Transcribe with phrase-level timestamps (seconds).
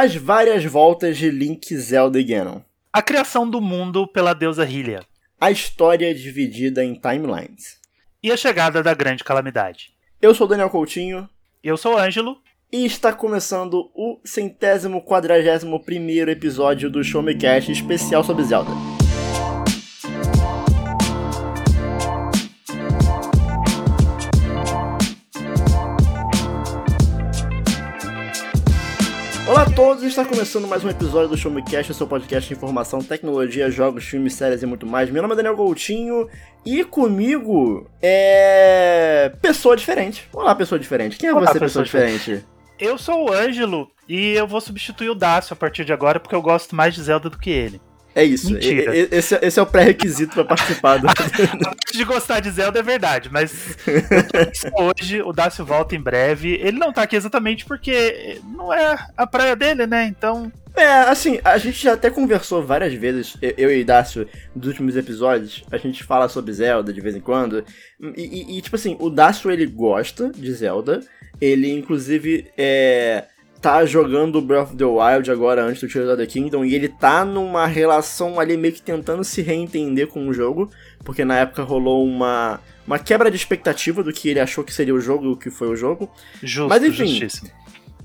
[0.00, 2.60] As várias voltas de Link, Zelda e Ganon.
[2.92, 5.00] A criação do mundo pela deusa Hylia.
[5.40, 7.80] A história dividida em timelines.
[8.22, 9.92] E a chegada da grande calamidade.
[10.22, 11.28] Eu sou Daniel Coutinho.
[11.64, 12.38] Eu sou o Ângelo.
[12.70, 18.70] E está começando o centésimo quadragésimo primeiro episódio do Show Me Cash especial sobre Zelda.
[29.78, 33.70] Todos, está começando mais um episódio do Show Me Cast, seu podcast de informação, tecnologia,
[33.70, 35.08] jogos, filmes, séries e muito mais.
[35.08, 36.28] Meu nome é Daniel Coutinho
[36.66, 39.30] e comigo é.
[39.40, 40.28] pessoa diferente.
[40.32, 41.16] Olá, pessoa diferente.
[41.16, 42.44] Quem é Olá, você, pessoa pessoa diferente?
[42.76, 46.34] Eu sou o Ângelo e eu vou substituir o Dácio a partir de agora porque
[46.34, 47.80] eu gosto mais de Zelda do que ele.
[48.14, 48.96] É isso, Mentira.
[48.96, 51.06] e- e- esse, esse é o pré-requisito para participar do.
[51.92, 53.76] De gostar de Zelda é verdade, mas
[54.76, 56.54] hoje, o Dácio volta em breve.
[56.62, 60.06] Ele não tá aqui exatamente porque não é a praia dele, né?
[60.06, 64.96] Então, É, assim, a gente já até conversou várias vezes, eu- e Dácio, nos últimos
[64.96, 67.64] episódios, a gente fala sobre Zelda de vez em quando,
[68.16, 71.00] e, e- e, tipo assim, o Dácio ele gosta de Zelda,
[71.40, 73.24] ele inclusive é,
[73.60, 76.88] tá jogando Breath of the Wild agora antes do Tears of the Kingdom, e ele
[76.88, 80.70] tá numa relação ali meio que tentando se reentender com o jogo,
[81.04, 84.94] porque na época rolou uma, uma quebra de expectativa do que ele achou que seria
[84.94, 86.10] o jogo e o que foi o jogo,
[86.42, 87.50] justo, Mas, enfim, justíssimo.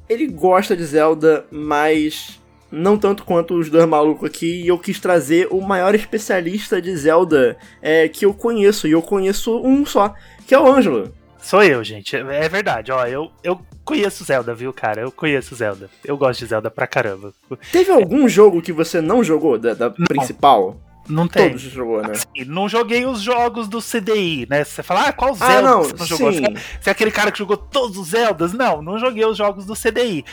[0.10, 2.40] ele gosta de Zelda, mas
[2.72, 4.64] não tanto quanto os dois malucos aqui.
[4.64, 8.88] E eu quis trazer o maior especialista de Zelda é, que eu conheço.
[8.88, 10.16] E eu conheço um só,
[10.48, 11.14] que é o Ângelo.
[11.44, 12.16] Sou eu, gente.
[12.16, 13.06] É verdade, ó.
[13.06, 15.02] Eu, eu conheço Zelda, viu, cara?
[15.02, 15.90] Eu conheço Zelda.
[16.04, 17.34] Eu gosto de Zelda pra caramba.
[17.72, 20.80] Teve algum jogo que você não jogou, da, da principal?
[21.08, 21.50] Não tem.
[21.50, 22.12] Todos jogou, né?
[22.14, 24.64] Assim, não joguei os jogos do CDI, né?
[24.64, 26.32] Você fala, ah, qual Ah, Zelda não, que você não jogou?
[26.32, 26.56] sim.
[26.80, 28.54] Você é aquele cara que jogou todos os Zeldas?
[28.54, 30.24] Não, não joguei os jogos do CDI.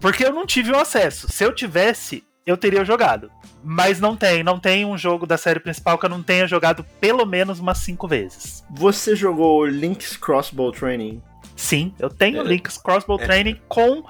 [0.00, 1.30] Porque eu não tive o acesso.
[1.30, 3.30] Se eu tivesse, eu teria jogado.
[3.62, 6.84] Mas não tem, não tem um jogo da série principal que eu não tenha jogado
[7.00, 8.64] pelo menos umas cinco vezes.
[8.70, 11.22] Você jogou Link's Crossbow Training?
[11.54, 12.44] Sim, eu tenho É.
[12.44, 14.02] Link's Crossbow Training com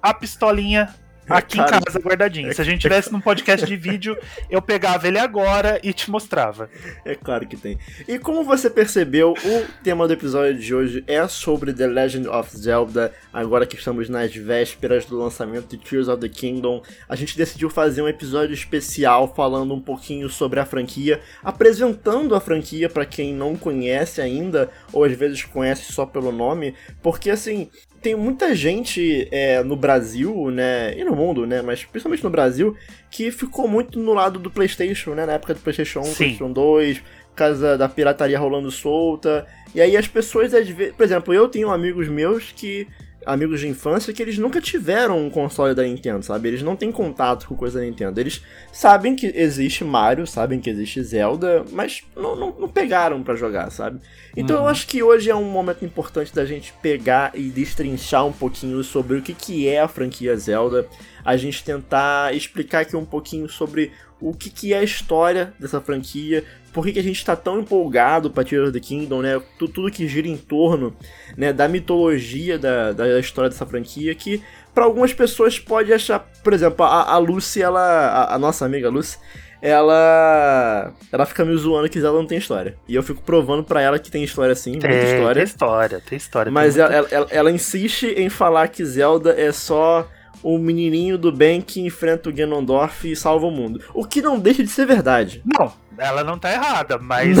[0.00, 0.94] a pistolinha
[1.28, 2.52] aqui Cara, em casa guardadinha.
[2.52, 4.16] Se a gente tivesse num podcast de vídeo,
[4.50, 6.68] eu pegava ele agora e te mostrava.
[7.04, 7.78] É claro que tem.
[8.06, 12.56] E como você percebeu, o tema do episódio de hoje é sobre The Legend of
[12.56, 13.12] Zelda.
[13.32, 17.70] Agora que estamos nas vésperas do lançamento de Tears of the Kingdom, a gente decidiu
[17.70, 23.34] fazer um episódio especial falando um pouquinho sobre a franquia, apresentando a franquia para quem
[23.34, 27.70] não conhece ainda, ou às vezes conhece só pelo nome, porque assim.
[28.02, 32.76] Tem muita gente é, no Brasil, né, e no mundo, né, mas principalmente no Brasil,
[33.10, 36.14] que ficou muito no lado do PlayStation, né, na época do PlayStation 1, Sim.
[36.14, 39.46] PlayStation 2, por causa da pirataria rolando solta.
[39.74, 42.86] E aí as pessoas, às vezes, por exemplo, eu tenho amigos meus que.
[43.24, 46.48] Amigos de infância que eles nunca tiveram um console da Nintendo, sabe?
[46.48, 48.18] Eles não têm contato com coisa da Nintendo.
[48.20, 53.34] Eles sabem que existe Mario, sabem que existe Zelda, mas não, não, não pegaram pra
[53.36, 54.00] jogar, sabe?
[54.36, 54.68] Então eu Uhum.
[54.68, 59.18] acho que hoje é um momento importante da gente pegar e destrinchar um pouquinho sobre
[59.18, 60.86] o que, que é a franquia Zelda,
[61.24, 65.80] a gente tentar explicar aqui um pouquinho sobre o que, que é a história dessa
[65.80, 69.40] franquia, por que, que a gente tá tão empolgado pra Tears of the Kingdom, né?
[69.58, 70.94] Tu- Tudo que gira em torno
[71.36, 74.42] né, da mitologia da, da história dessa franquia, que
[74.74, 77.80] para algumas pessoas pode achar, por exemplo, a, a Lucy, ela.
[77.80, 79.18] A, a nossa amiga Lucy,
[79.60, 80.92] ela.
[81.10, 82.76] Ela fica me zoando que Zelda não tem história.
[82.88, 85.34] E eu fico provando pra ela que tem história sim, muita Tem, história.
[85.34, 86.52] tem história, tem história.
[86.52, 90.08] Mas tem ela, ela, ela- ela insiste em falar que Zelda é só
[90.42, 93.80] o menininho do bem que enfrenta o Ganondorf e salva o mundo.
[93.94, 95.42] O que não deixa de ser verdade.
[95.44, 97.38] Não, ela não tá errada, mas.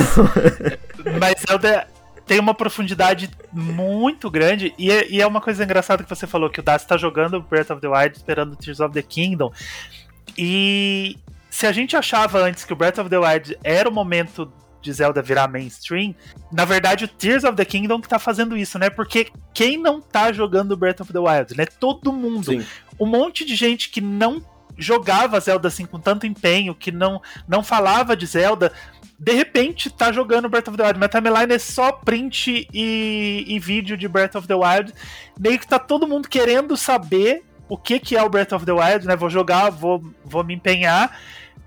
[1.20, 1.86] mas Zelda
[2.26, 4.72] tem uma profundidade muito grande.
[4.78, 7.42] E é, e é uma coisa engraçada que você falou: que o Darcy tá jogando
[7.42, 9.52] Breath of the Wild esperando Tears of the Kingdom.
[10.38, 11.18] E
[11.50, 14.50] se a gente achava antes que o Breath of the Wild era o momento
[14.82, 16.14] de Zelda virar mainstream,
[16.50, 18.90] na verdade o Tears of the Kingdom que tá fazendo isso, né?
[18.90, 21.64] Porque quem não tá jogando Breath of the Wild, né?
[21.66, 22.66] Todo mundo Sim.
[22.98, 24.44] um monte de gente que não
[24.76, 28.72] jogava Zelda assim com tanto empenho, que não, não falava de Zelda,
[29.18, 30.98] de repente tá jogando Breath of the Wild.
[30.98, 34.92] Minha timeline é só print e, e vídeo de Breath of the Wild.
[35.38, 38.72] Meio que tá todo mundo querendo saber o que, que é o Breath of the
[38.72, 39.14] Wild, né?
[39.14, 41.16] Vou jogar, vou, vou me empenhar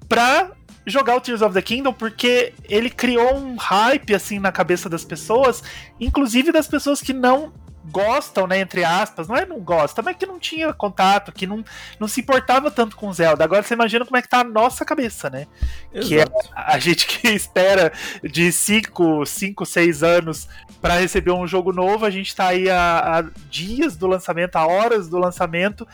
[0.09, 0.51] pra
[0.85, 5.03] jogar o Tears of the Kingdom, porque ele criou um hype assim na cabeça das
[5.03, 5.63] pessoas,
[5.99, 7.53] inclusive das pessoas que não
[7.91, 11.63] gostam, né, entre aspas, não é não gosta, mas que não tinha contato, que não,
[11.99, 13.43] não se importava tanto com Zelda.
[13.43, 15.47] Agora você imagina como é que tá a nossa cabeça, né?
[15.91, 16.49] Que é Exato.
[16.55, 17.91] a gente que espera
[18.23, 20.47] de 5, 5, 6 anos
[20.81, 24.65] para receber um jogo novo, a gente tá aí há, há dias do lançamento, há
[24.65, 25.87] horas do lançamento,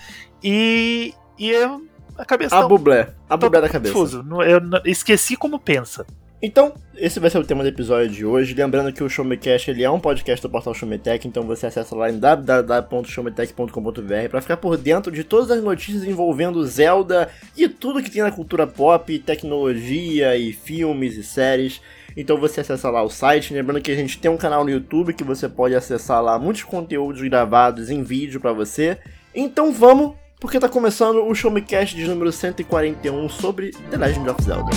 [0.43, 1.85] e, e eu,
[2.21, 3.09] a cabeça A tá bublé.
[3.29, 3.93] A tô bublé da cabeça.
[3.93, 4.25] confuso.
[4.43, 6.05] Eu esqueci como pensa.
[6.43, 8.55] Então, esse vai ser o tema do episódio de hoje.
[8.55, 12.09] Lembrando que o Showmecast ele é um podcast do portal Showmetech, então você acessa lá
[12.09, 18.09] em www.showmetech.com.br para ficar por dentro de todas as notícias envolvendo Zelda e tudo que
[18.09, 21.79] tem na cultura pop, tecnologia e filmes e séries.
[22.17, 25.13] Então você acessa lá o site, lembrando que a gente tem um canal no YouTube
[25.13, 28.97] que você pode acessar lá muitos conteúdos gravados em vídeo para você.
[29.33, 34.71] Então vamos, porque tá começando o Showmecast de número 141 sobre The Legend of Zelda.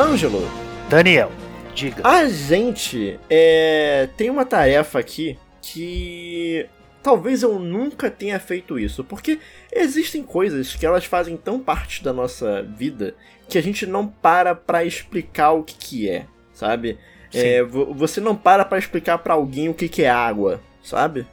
[0.00, 0.48] Ângelo,
[0.88, 1.32] Daniel,
[1.78, 2.06] diga.
[2.06, 6.66] A gente é, tem uma tarefa aqui que
[7.02, 9.38] talvez eu nunca tenha feito isso, porque
[9.72, 13.14] existem coisas que elas fazem tão parte da nossa vida
[13.48, 16.98] que a gente não para pra explicar o que, que é, sabe?
[17.32, 21.26] É, vo- você não para pra explicar pra alguém o que, que é água, sabe?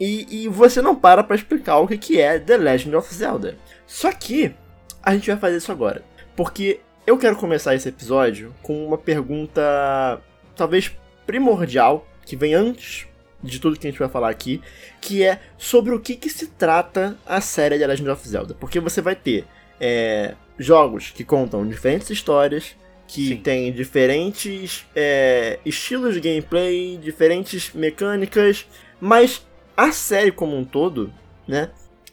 [0.00, 3.56] E, e você não para pra explicar o que, que é The Legend of Zelda.
[3.86, 4.54] Só que
[5.02, 6.02] a gente vai fazer isso agora,
[6.36, 10.20] porque eu quero começar esse episódio com uma pergunta
[10.54, 10.94] talvez
[11.26, 13.06] primordial, que vem antes
[13.42, 14.60] de tudo que a gente vai falar aqui,
[15.00, 18.54] que é sobre o que, que se trata a série The Legend of Zelda.
[18.54, 19.46] Porque você vai ter
[19.80, 22.76] é, jogos que contam diferentes histórias,
[23.06, 23.36] que Sim.
[23.38, 28.66] têm diferentes é, estilos de gameplay, diferentes mecânicas,
[29.00, 31.10] mas a série como um todo,
[31.46, 31.70] né,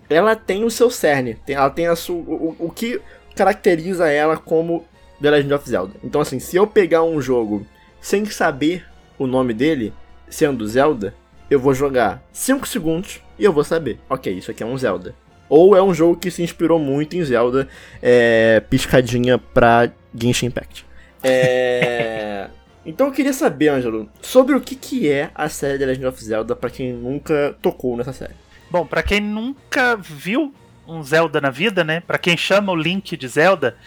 [0.10, 3.02] ela tem o seu cerne, tem, ela tem a sua, o, o- o que
[3.36, 4.86] caracteriza ela como
[5.22, 5.94] The Legend of Zelda.
[6.04, 7.66] Então, assim, se eu pegar um jogo
[8.02, 8.86] sem saber
[9.18, 9.94] o nome dele,
[10.30, 11.14] sendo Zelda,
[11.50, 15.14] eu vou jogar 5 segundos e eu vou saber, ok, isso aqui é um Zelda.
[15.48, 17.68] Ou é um jogo que se inspirou muito em Zelda,
[18.02, 20.86] é, piscadinha pra Genshin Impact.
[21.24, 22.50] É...
[22.86, 26.24] Então eu queria saber, Ângelo, sobre o que, que é a série The Legend of
[26.24, 28.36] Zelda pra quem nunca tocou nessa série.
[28.70, 30.54] Bom, pra quem nunca viu
[30.88, 32.00] um Zelda na vida, né?
[32.00, 33.78] Pra quem chama o Link de Zelda,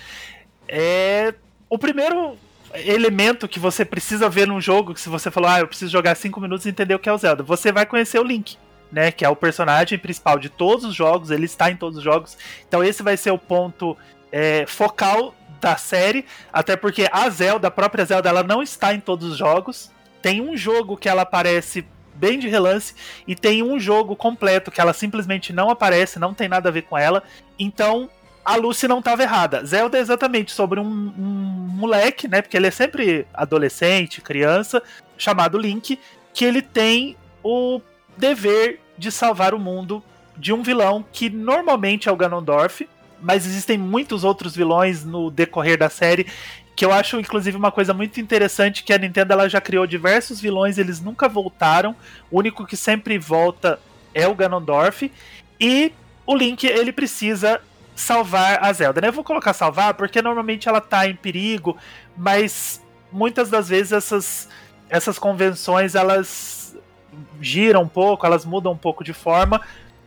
[0.67, 1.35] é
[1.69, 2.37] o primeiro
[2.75, 6.15] elemento que você precisa ver num jogo, que se você falou, ah, eu preciso jogar
[6.15, 8.57] 5 minutos e entender o que é o Zelda, você vai conhecer o Link,
[8.93, 9.11] né?
[9.11, 12.37] Que é o personagem principal de todos os jogos, ele está em todos os jogos.
[12.67, 13.97] Então esse vai ser o ponto
[14.31, 19.01] é, focal da série, até porque a Zelda, a própria Zelda, ela não está em
[19.01, 19.91] todos os jogos.
[20.23, 21.85] Tem um jogo que ela aparece
[22.19, 22.95] bem de relance
[23.27, 26.83] e tem um jogo completo que ela simplesmente não aparece, não tem nada a ver
[26.83, 27.23] com ela.
[27.59, 28.11] Então
[28.45, 29.65] a Lucy não estava errada.
[29.65, 32.41] Zelda é exatamente sobre um, um moleque, né?
[32.41, 34.83] Porque ele é sempre adolescente, criança,
[35.17, 35.99] chamado Link,
[36.33, 37.81] que ele tem o
[38.17, 40.03] dever de salvar o mundo
[40.37, 42.89] de um vilão que normalmente é o Ganondorf,
[43.21, 46.27] mas existem muitos outros vilões no decorrer da série
[46.79, 50.41] que eu acho inclusive uma coisa muito interessante que a Nintendo ela já criou diversos
[50.41, 51.97] vilões, eles nunca voltaram.
[52.31, 53.81] O único que sempre volta
[54.15, 55.11] é o Ganondorf
[55.59, 55.93] e
[56.25, 57.61] o Link ele precisa
[57.97, 59.01] salvar a Zelda.
[59.01, 59.09] Né?
[59.09, 61.77] Eu vou colocar salvar porque normalmente ela tá em perigo,
[62.17, 62.81] mas
[63.11, 64.49] muitas das vezes essas
[64.89, 66.77] essas convenções elas
[67.41, 69.61] giram um pouco, elas mudam um pouco de forma,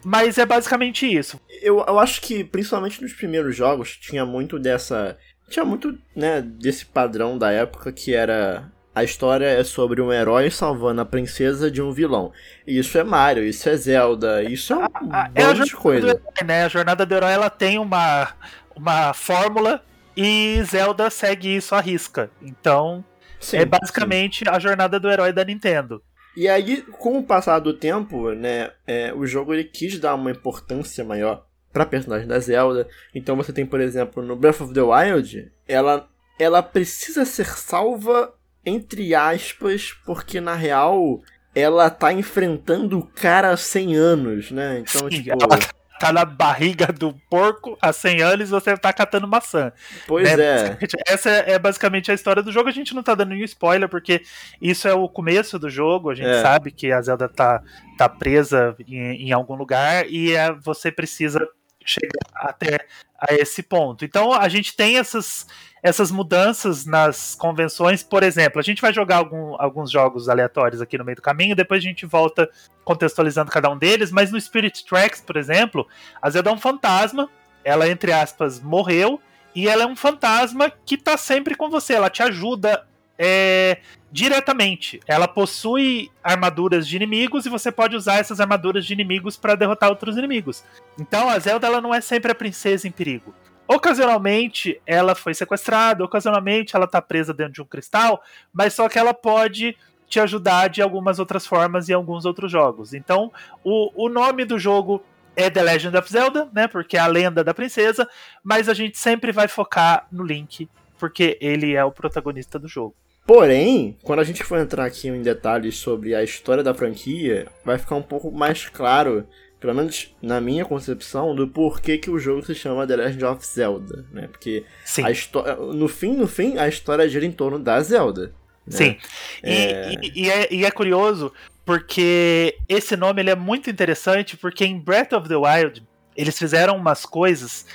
[0.03, 1.39] mas é basicamente isso.
[1.61, 5.17] Eu, eu acho que, principalmente nos primeiros jogos, tinha muito dessa.
[5.51, 8.71] Tinha muito, né, desse padrão da época que era.
[8.93, 12.33] A história é sobre um herói salvando a princesa de um vilão.
[12.67, 15.73] E Isso é Mario, isso é Zelda, isso é um A- é a bando de
[15.75, 16.07] coisa.
[16.09, 16.63] herói, né?
[16.65, 18.33] A jornada do herói ela tem uma,
[18.75, 19.81] uma fórmula
[20.15, 22.29] e Zelda segue isso à risca.
[22.41, 23.03] Então,
[23.39, 26.03] Sim, é basicamente a jornada do herói da Nintendo.
[26.35, 30.31] E aí, com o passar do tempo, né, é, o jogo ele quis dar uma
[30.31, 32.87] importância maior pra personagem da Zelda.
[33.13, 36.07] Então você tem, por exemplo, no Breath of the Wild, ela,
[36.39, 38.33] ela precisa ser salva,
[38.65, 41.21] entre aspas, porque na real
[41.53, 44.79] ela tá enfrentando o cara há 100 anos, né?
[44.79, 45.59] Então, Sim, tipo, ela
[45.99, 49.71] tá na barriga do porco há 100 anos e você tá catando maçã.
[50.07, 50.43] pois né?
[50.43, 50.77] é.
[51.07, 52.69] Essa é basicamente a história do jogo.
[52.69, 54.21] A gente não tá dando nenhum spoiler, porque
[54.59, 56.09] isso é o começo do jogo.
[56.09, 56.41] A gente É.
[56.41, 57.61] sabe que a Zelda tá,
[57.99, 61.47] tá presa em, em algum lugar e é, você precisa
[61.85, 62.85] chegar até
[63.19, 64.03] a esse ponto.
[64.03, 65.45] Então a gente tem essas,
[65.83, 68.03] essas mudanças nas convenções.
[68.03, 71.55] Por exemplo, a gente vai jogar algum- alguns jogos aleatórios aqui no meio do caminho,
[71.55, 72.49] depois a gente volta
[72.83, 74.11] contextualizando cada um deles.
[74.11, 75.87] Mas no Spirit Tracks, por exemplo,
[76.21, 77.29] a Zelda é um fantasma.
[77.63, 79.21] Ela, entre aspas, morreu.
[79.53, 81.93] E ela é um fantasma que tá sempre com você.
[81.93, 82.87] Ela te ajuda
[83.23, 83.77] é,
[84.11, 84.99] diretamente.
[85.07, 89.89] Ela possui armaduras de inimigos e você pode usar essas armaduras de inimigos para derrotar
[89.89, 90.63] outros inimigos.
[90.99, 93.31] Então a Zelda ela não é sempre a princesa em perigo.
[93.67, 98.97] Ocasionalmente ela foi sequestrada, ocasionalmente ela tá presa dentro de um cristal, mas só que
[98.97, 99.77] ela pode
[100.09, 102.93] te ajudar de algumas outras formas em alguns outros jogos.
[102.93, 103.31] Então,
[103.63, 105.01] o, o nome do jogo
[105.37, 106.67] é The Legend of Zelda, né?
[106.67, 108.09] Porque é a lenda da princesa,
[108.43, 110.67] mas a gente sempre vai focar no Link,
[110.99, 112.93] porque ele é o protagonista do jogo.
[113.25, 117.77] Porém, quando a gente for entrar aqui em detalhes sobre a história da franquia, vai
[117.77, 119.25] ficar um pouco mais claro,
[119.59, 123.45] pelo menos na minha concepção, do porquê que o jogo se chama The Legend of
[123.45, 124.27] Zelda, né?
[124.27, 125.05] Porque Sim.
[125.05, 128.33] a história, no fim, no fim, a história gira em torno da Zelda.
[128.65, 128.77] Né?
[128.77, 128.97] Sim.
[129.43, 129.93] E é...
[130.01, 131.31] E, e, é, e é curioso
[131.63, 135.83] porque esse nome ele é muito interessante porque em Breath of the Wild
[136.17, 137.65] eles fizeram umas coisas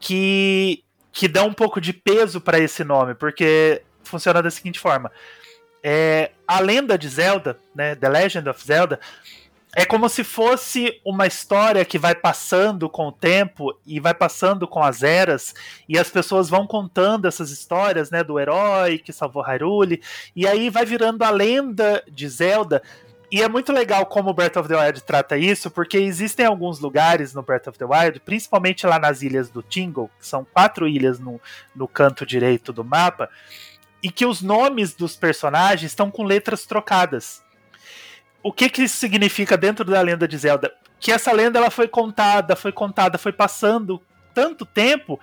[0.00, 0.82] que
[1.12, 5.10] que dão um pouco de peso para esse nome, porque funciona da seguinte forma:
[5.82, 9.00] é, a lenda de Zelda, né, The Legend of Zelda,
[9.74, 14.68] é como se fosse uma história que vai passando com o tempo e vai passando
[14.68, 15.54] com as eras
[15.88, 20.02] e as pessoas vão contando essas histórias, né, do herói que salvou Hyrule
[20.36, 22.82] e aí vai virando a lenda de Zelda.
[23.30, 26.78] E é muito legal como o Breath of the Wild trata isso, porque existem alguns
[26.78, 30.86] lugares no Breath of the Wild, principalmente lá nas ilhas do Tingle, que são quatro
[30.86, 31.40] ilhas no,
[31.74, 33.30] no canto direito do mapa,
[34.02, 37.42] e que os nomes dos personagens estão com letras trocadas.
[38.42, 40.72] O que, que isso significa dentro da lenda de Zelda?
[40.98, 44.02] Que essa lenda ela foi contada, foi contada, foi passando
[44.34, 45.20] tanto tempo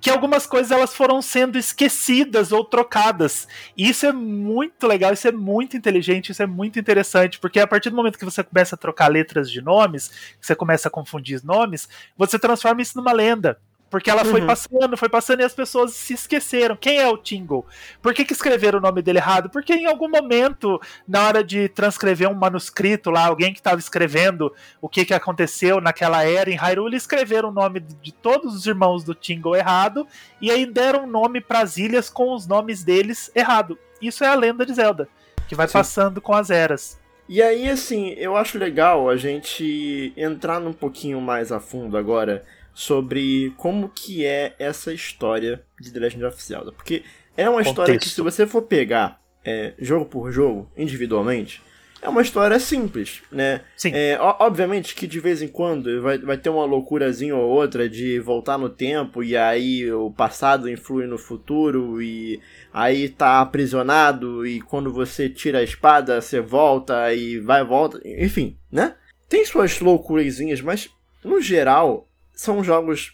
[0.00, 3.48] que algumas coisas elas foram sendo esquecidas ou trocadas.
[3.76, 7.66] E isso é muito legal, isso é muito inteligente, isso é muito interessante, porque a
[7.66, 10.10] partir do momento que você começa a trocar letras de nomes,
[10.40, 13.60] você começa a confundir nomes, você transforma isso numa lenda.
[13.90, 14.46] Porque ela foi uhum.
[14.46, 16.76] passando, foi passando e as pessoas se esqueceram.
[16.76, 17.64] Quem é o Tingle?
[18.02, 19.48] Por que, que escreveram o nome dele errado?
[19.48, 24.52] Porque em algum momento, na hora de transcrever um manuscrito lá, alguém que estava escrevendo
[24.80, 29.04] o que, que aconteceu naquela era em Hyrule, escreveram o nome de todos os irmãos
[29.04, 30.06] do Tingle errado
[30.40, 33.78] e aí deram nome para as ilhas com os nomes deles errado.
[34.02, 35.08] Isso é a lenda de Zelda,
[35.48, 35.72] que vai Sim.
[35.72, 36.98] passando com as eras.
[37.28, 42.42] E aí, assim, eu acho legal a gente entrar num pouquinho mais a fundo agora
[42.78, 46.70] sobre como que é essa história de The Legend of Zelda.
[46.70, 47.02] Porque
[47.36, 47.70] é uma Contexto.
[47.70, 51.60] história que se você for pegar é, jogo por jogo, individualmente,
[52.00, 53.62] é uma história simples, né?
[53.76, 53.90] Sim.
[53.92, 58.20] É, obviamente que de vez em quando vai, vai ter uma loucurazinha ou outra de
[58.20, 62.40] voltar no tempo e aí o passado influi no futuro e
[62.72, 68.56] aí tá aprisionado e quando você tira a espada você volta e vai volta, enfim,
[68.70, 68.94] né?
[69.28, 70.88] Tem suas loucurazinhas, mas
[71.24, 72.07] no geral
[72.38, 73.12] são jogos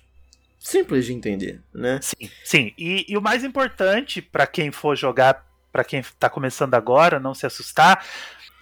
[0.59, 1.99] simples de entender, né?
[2.03, 2.75] Sim, sim.
[2.77, 7.35] E, e o mais importante para quem for jogar, para quem está começando agora, não
[7.35, 8.05] se assustar,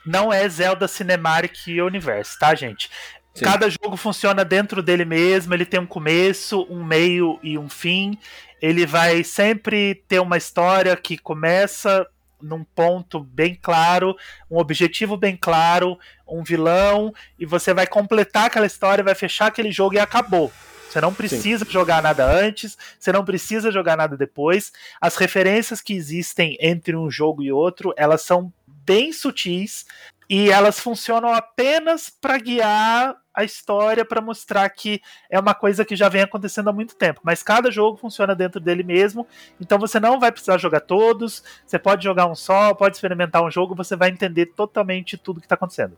[0.07, 2.88] não é Zelda Cinematic Universe, tá, gente?
[3.35, 3.45] Sim.
[3.45, 8.16] Cada jogo funciona dentro dele mesmo, ele tem um começo, um meio e um fim.
[8.61, 12.07] Ele vai sempre ter uma história que começa
[12.43, 14.17] num ponto bem claro,
[14.51, 19.71] um objetivo bem claro, um vilão, e você vai completar aquela história, vai fechar aquele
[19.71, 20.53] jogo e acabou.
[20.91, 21.71] Você não precisa Sim.
[21.71, 24.71] jogar nada antes, você não precisa jogar nada depois.
[25.01, 29.87] As referências que existem entre um jogo e outro, elas são bem sutis
[30.29, 35.97] e elas funcionam apenas para guiar a história para mostrar que é uma coisa que
[35.97, 37.21] já vem acontecendo há muito tempo.
[37.23, 39.27] Mas cada jogo funciona dentro dele mesmo,
[39.61, 41.43] então você não vai precisar jogar todos.
[41.67, 45.47] Você pode jogar um só, pode experimentar um jogo, você vai entender totalmente tudo que
[45.47, 45.97] está acontecendo.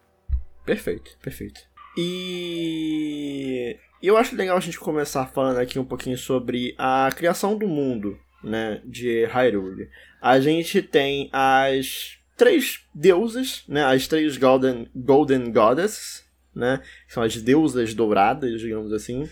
[0.64, 1.60] Perfeito, perfeito.
[1.96, 7.66] E eu acho legal a gente começar falando aqui um pouquinho sobre a criação do
[7.68, 9.88] mundo, né, de Hyrule.
[10.20, 16.24] A gente tem as três deusas, né, as três Golden, Golden Goddesses,
[16.54, 16.80] né?
[17.08, 19.28] São as deusas douradas, digamos assim,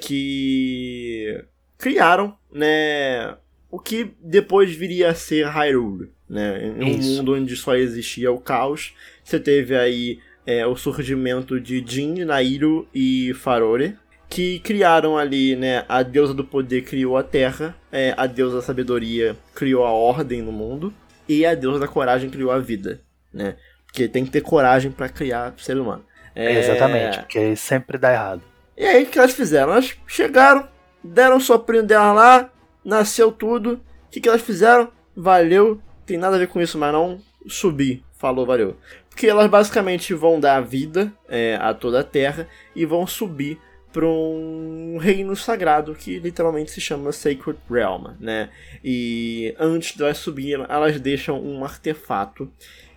[0.00, 1.44] que
[1.78, 3.36] criaram, né,
[3.70, 6.74] o que depois viria a ser Hyrule, né?
[6.78, 11.84] Em um mundo onde só existia o caos, você teve aí é, o surgimento de
[11.86, 13.96] Jin, Nairu e Farore,
[14.28, 18.62] que criaram ali, né, a deusa do poder criou a terra, é, a deusa da
[18.62, 20.92] sabedoria criou a ordem no mundo,
[21.28, 23.00] e a deusa da coragem criou a vida,
[23.32, 23.56] né?
[23.86, 26.04] Porque tem que ter coragem para criar ser humano.
[26.34, 26.58] É...
[26.58, 28.42] Exatamente, porque sempre dá errado.
[28.76, 29.72] E aí o que elas fizeram?
[29.72, 30.68] Elas chegaram,
[31.02, 32.50] deram o soprinho dela lá,
[32.84, 33.74] nasceu tudo.
[34.06, 34.90] O que, que elas fizeram?
[35.16, 38.02] Valeu, tem nada a ver com isso, mas não subir.
[38.18, 38.76] Falou, valeu.
[39.08, 43.60] Porque elas basicamente vão dar vida é, a toda a Terra e vão subir
[43.92, 48.50] para um reino sagrado que literalmente se chama Sacred Realm, né?
[48.82, 52.50] E antes de elas subirem, elas deixam um artefato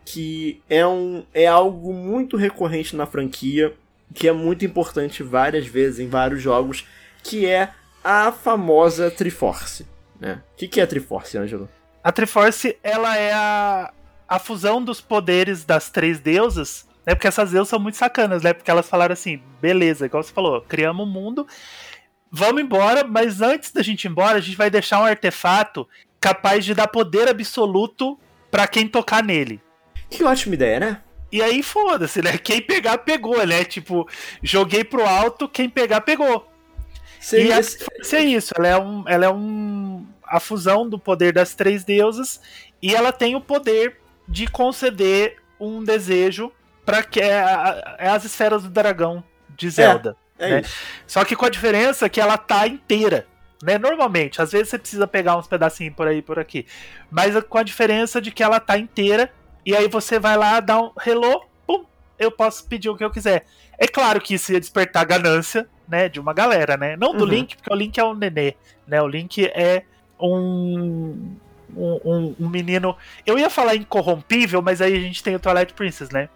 [0.07, 3.73] que é, um, é algo muito recorrente na franquia,
[4.13, 6.87] que é muito importante várias vezes em vários jogos,
[7.21, 7.71] que é
[8.01, 9.85] a famosa Triforce.
[10.17, 10.41] Né?
[10.53, 11.67] O que, que é a Triforce, Ângelo?
[12.01, 13.91] A Triforce ela é a,
[14.25, 17.15] a fusão dos poderes das três deusas né?
[17.15, 18.51] Porque essas deusas são muito sacanas, né?
[18.51, 21.47] Porque elas falaram assim: beleza, igual você falou, criamos um mundo,
[22.29, 25.87] vamos embora, mas antes da gente ir embora, a gente vai deixar um artefato
[26.19, 28.19] capaz de dar poder absoluto
[28.51, 29.61] para quem tocar nele.
[30.09, 31.01] Que ótima ideia, né?
[31.31, 32.37] E aí foda-se, né?
[32.37, 33.63] Quem pegar, pegou, né?
[33.65, 34.07] Tipo,
[34.41, 36.49] joguei pro alto, quem pegar, pegou.
[37.19, 37.85] Sim, e esse...
[38.15, 42.39] é isso, ela é, um, ela é um, a fusão do poder das três deusas
[42.81, 46.51] e ela tem o poder de conceder um desejo
[46.85, 47.43] para que é,
[47.97, 49.23] é, as esferas do dragão
[49.55, 50.15] de Zelda.
[50.37, 50.61] É, é né?
[51.05, 53.27] Só que com a diferença que ela tá inteira.
[53.61, 53.77] Né?
[53.77, 56.65] Normalmente, às vezes você precisa pegar uns pedacinhos por aí por aqui.
[57.09, 59.33] Mas com a diferença de que ela tá inteira.
[59.67, 61.83] E aí você vai lá, dá um hello, pum,
[62.17, 63.45] eu posso pedir o que eu quiser.
[63.77, 66.95] É claro que isso ia despertar ganância, né, de uma galera, né?
[66.95, 67.29] Não do uhum.
[67.29, 68.55] Link, porque o Link é um nenê,
[68.87, 69.01] né?
[69.01, 69.83] O Link é
[70.17, 71.35] um
[71.75, 72.95] um, um, um, menino.
[73.25, 76.29] Eu ia falar incorrompível, mas aí a gente tem o Twilight Princess, né?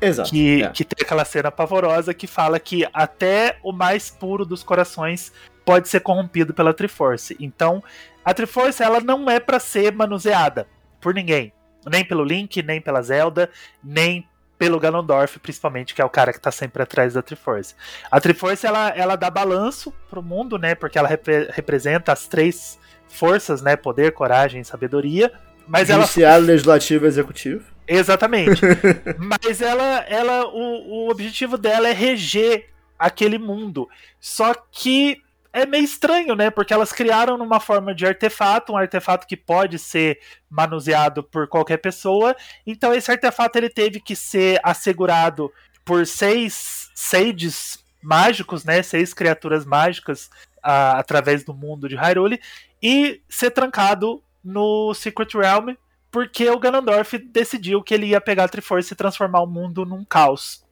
[0.00, 0.30] Exato.
[0.30, 0.70] Que, é.
[0.70, 5.34] que tem aquela cena pavorosa que fala que até o mais puro dos corações
[5.66, 7.36] pode ser corrompido pela Triforce.
[7.38, 7.84] Então,
[8.24, 10.66] a Triforce ela não é para ser manuseada
[10.98, 11.52] por ninguém.
[11.86, 13.50] Nem pelo Link, nem pela Zelda,
[13.82, 17.74] nem pelo Ganondorf, principalmente, que é o cara que tá sempre atrás da Triforce.
[18.10, 20.74] A Triforce, ela, ela dá balanço pro mundo, né?
[20.74, 23.74] Porque ela repre representa as três forças, né?
[23.74, 25.32] Poder, coragem e sabedoria.
[25.66, 26.46] Mas Judiciário, ela...
[26.46, 27.64] legislativo e executivo.
[27.88, 28.60] Exatamente.
[29.18, 32.68] Mas ela, ela o, o objetivo dela é reger
[32.98, 33.88] aquele mundo.
[34.20, 36.50] Só que é meio estranho, né?
[36.50, 41.78] Porque elas criaram numa forma de artefato, um artefato que pode ser manuseado por qualquer
[41.78, 42.36] pessoa.
[42.66, 45.52] Então esse artefato ele teve que ser assegurado
[45.84, 48.82] por seis sages mágicos, né?
[48.82, 50.30] Seis criaturas mágicas
[50.62, 52.40] a, através do mundo de Hyrule
[52.82, 55.74] e ser trancado no Secret Realm
[56.10, 60.04] porque o Ganondorf decidiu que ele ia pegar a Triforce e transformar o mundo num
[60.04, 60.64] caos.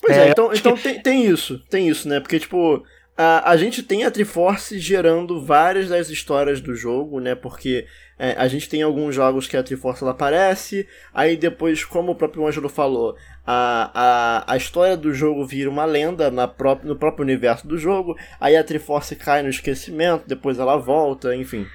[0.00, 2.20] Pois é, é então, então tem, tem isso, tem isso, né?
[2.20, 2.84] Porque, tipo,
[3.16, 7.34] a, a gente tem a Triforce gerando várias das histórias do jogo, né?
[7.34, 7.86] Porque
[8.18, 12.14] é, a gente tem alguns jogos que a Triforce ela aparece, aí depois, como o
[12.14, 16.96] próprio Ângelo falou, a, a, a história do jogo vira uma lenda na pró no
[16.96, 21.66] próprio universo do jogo, aí a Triforce cai no esquecimento, depois ela volta, enfim.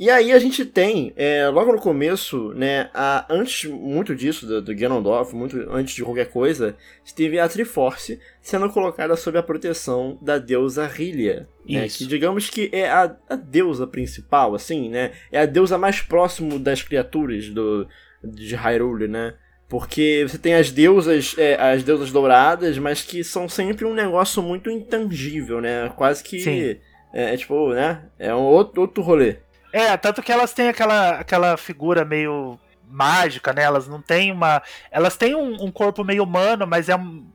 [0.00, 4.62] E aí a gente tem, é, logo no começo, né, a, antes muito disso, do,
[4.62, 6.74] do Ganondorf, muito antes de qualquer coisa,
[7.14, 11.46] teve a Triforce sendo colocada sob a proteção da deusa Hylia.
[11.68, 15.12] Né, que digamos que é a, a, deusa principal, assim, né?
[15.30, 17.86] É a deusa mais próximo das criaturas do,
[18.24, 19.34] de Hyrule, né?
[19.68, 24.42] Porque você tem as deusas, é, as deusas douradas, mas que são sempre um negócio
[24.42, 25.92] muito intangível, né?
[25.94, 26.80] Quase que.
[27.12, 28.04] É, é, tipo, né?
[28.18, 29.36] É um outro, outro rolê.
[29.72, 33.62] É, tanto que elas têm aquela, aquela figura meio mágica, né?
[33.62, 34.62] Elas não têm uma.
[34.90, 37.26] Elas têm um, um corpo meio humano, mas é um,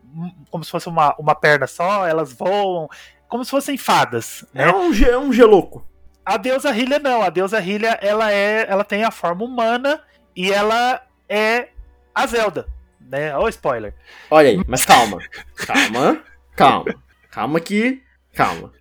[0.49, 2.89] como se fosse uma, uma perna só, elas voam,
[3.27, 4.45] como se fossem fadas.
[4.53, 4.63] Né?
[4.63, 5.85] É um, é um geloco.
[6.25, 10.01] A deusa Hylia não, a deusa Hylia ela é, ela tem a forma humana
[10.35, 11.69] e ela é
[12.13, 12.67] a Zelda,
[12.99, 13.35] né?
[13.35, 13.93] Olha o spoiler.
[14.31, 15.19] Olha aí, mas calma,
[15.55, 16.23] calma,
[16.55, 16.95] calma,
[17.29, 18.01] calma que,
[18.33, 18.73] calma.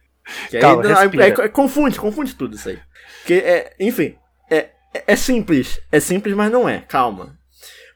[0.48, 2.78] Que calma, aí, aí, aí, confunde, confunde tudo isso aí.
[3.24, 4.16] Porque, é, enfim,
[4.50, 5.80] é, é simples.
[5.90, 6.80] É simples, mas não é.
[6.80, 7.38] Calma.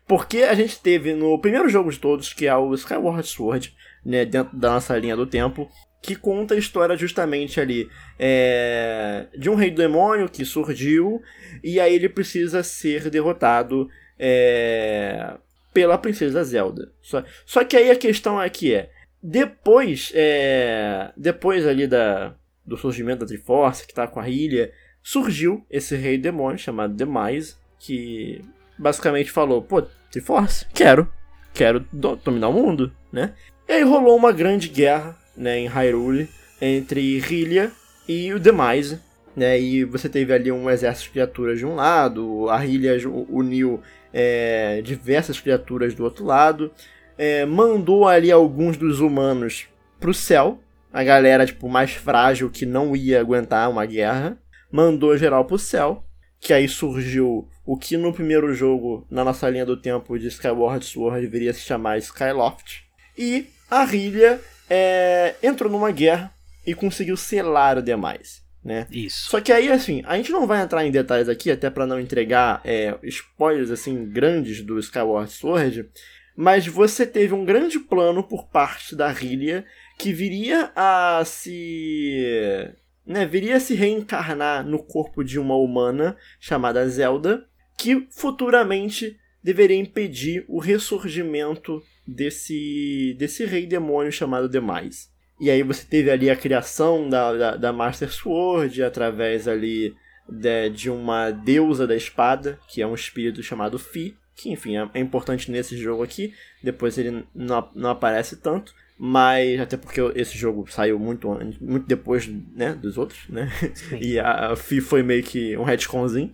[0.07, 4.25] Porque a gente teve no primeiro jogo de todos, que é o Skyward Sword, né,
[4.25, 9.55] dentro da nossa linha do tempo, que conta a história justamente ali é, de um
[9.55, 11.21] rei demônio que surgiu
[11.63, 13.87] e aí ele precisa ser derrotado
[14.19, 15.35] é,
[15.75, 16.91] pela princesa Zelda.
[17.03, 18.89] Só, só que aí a questão aqui é
[19.23, 24.73] depois é, depois ali da, do surgimento da Triforce que está com a ilha
[25.09, 28.45] surgiu esse rei demônio chamado Demise, que
[28.79, 31.09] basicamente falou: pô, Triforce, quero,
[31.55, 33.33] quero dominar o mundo, né?
[33.67, 36.29] E aí rolou uma grande guerra né, em Hyrule
[36.61, 37.73] entre Hylia
[38.07, 39.01] e o Demise,
[39.35, 39.59] né?
[39.59, 42.99] E você teve ali um exército de criaturas de um lado, a Hylia
[43.31, 43.81] uniu
[44.13, 46.71] é, diversas criaturas do outro lado,
[47.17, 49.69] é, mandou ali alguns dos humanos
[49.99, 50.61] pro céu,
[50.93, 54.39] a galera tipo mais frágil que não ia aguentar uma guerra,
[54.71, 56.05] mandou geral pro céu,
[56.41, 60.85] que aí surgiu o que no primeiro jogo, na nossa linha do tempo de Skyward
[60.85, 62.85] Sword, deveria se chamar Skyloft.
[63.17, 66.33] E a Hylia é, entrou numa guerra
[66.67, 68.43] e conseguiu selar o demais.
[68.65, 68.87] Né?
[68.91, 69.31] Isso.
[69.31, 71.99] Só que aí, assim, a gente não vai entrar em detalhes aqui, até para não
[71.99, 75.89] entregar é, spoilers assim grandes do Skyward Sword,
[76.37, 79.65] mas você teve um grande plano por parte da Hylia
[79.99, 82.71] que viria a se.
[83.09, 89.79] Né, viria a se reencarnar no corpo de uma humana chamada Zelda, que futuramente deveria
[89.79, 95.09] impedir o ressurgimento desse, desse rei demônio chamado Demais.
[95.41, 99.95] E aí você teve ali a criação da, da, da Master Sword através ali
[100.29, 104.91] de, de, uma deusa da espada, que é um espírito chamado Fi, que enfim é,
[104.95, 110.37] é importante nesse jogo aqui, depois ele não, não aparece tanto, mas até porque esse
[110.37, 111.29] jogo saiu muito
[111.61, 113.49] muito depois né, dos outros, né?
[114.01, 116.33] E a, a Fi foi meio que um retconzinho.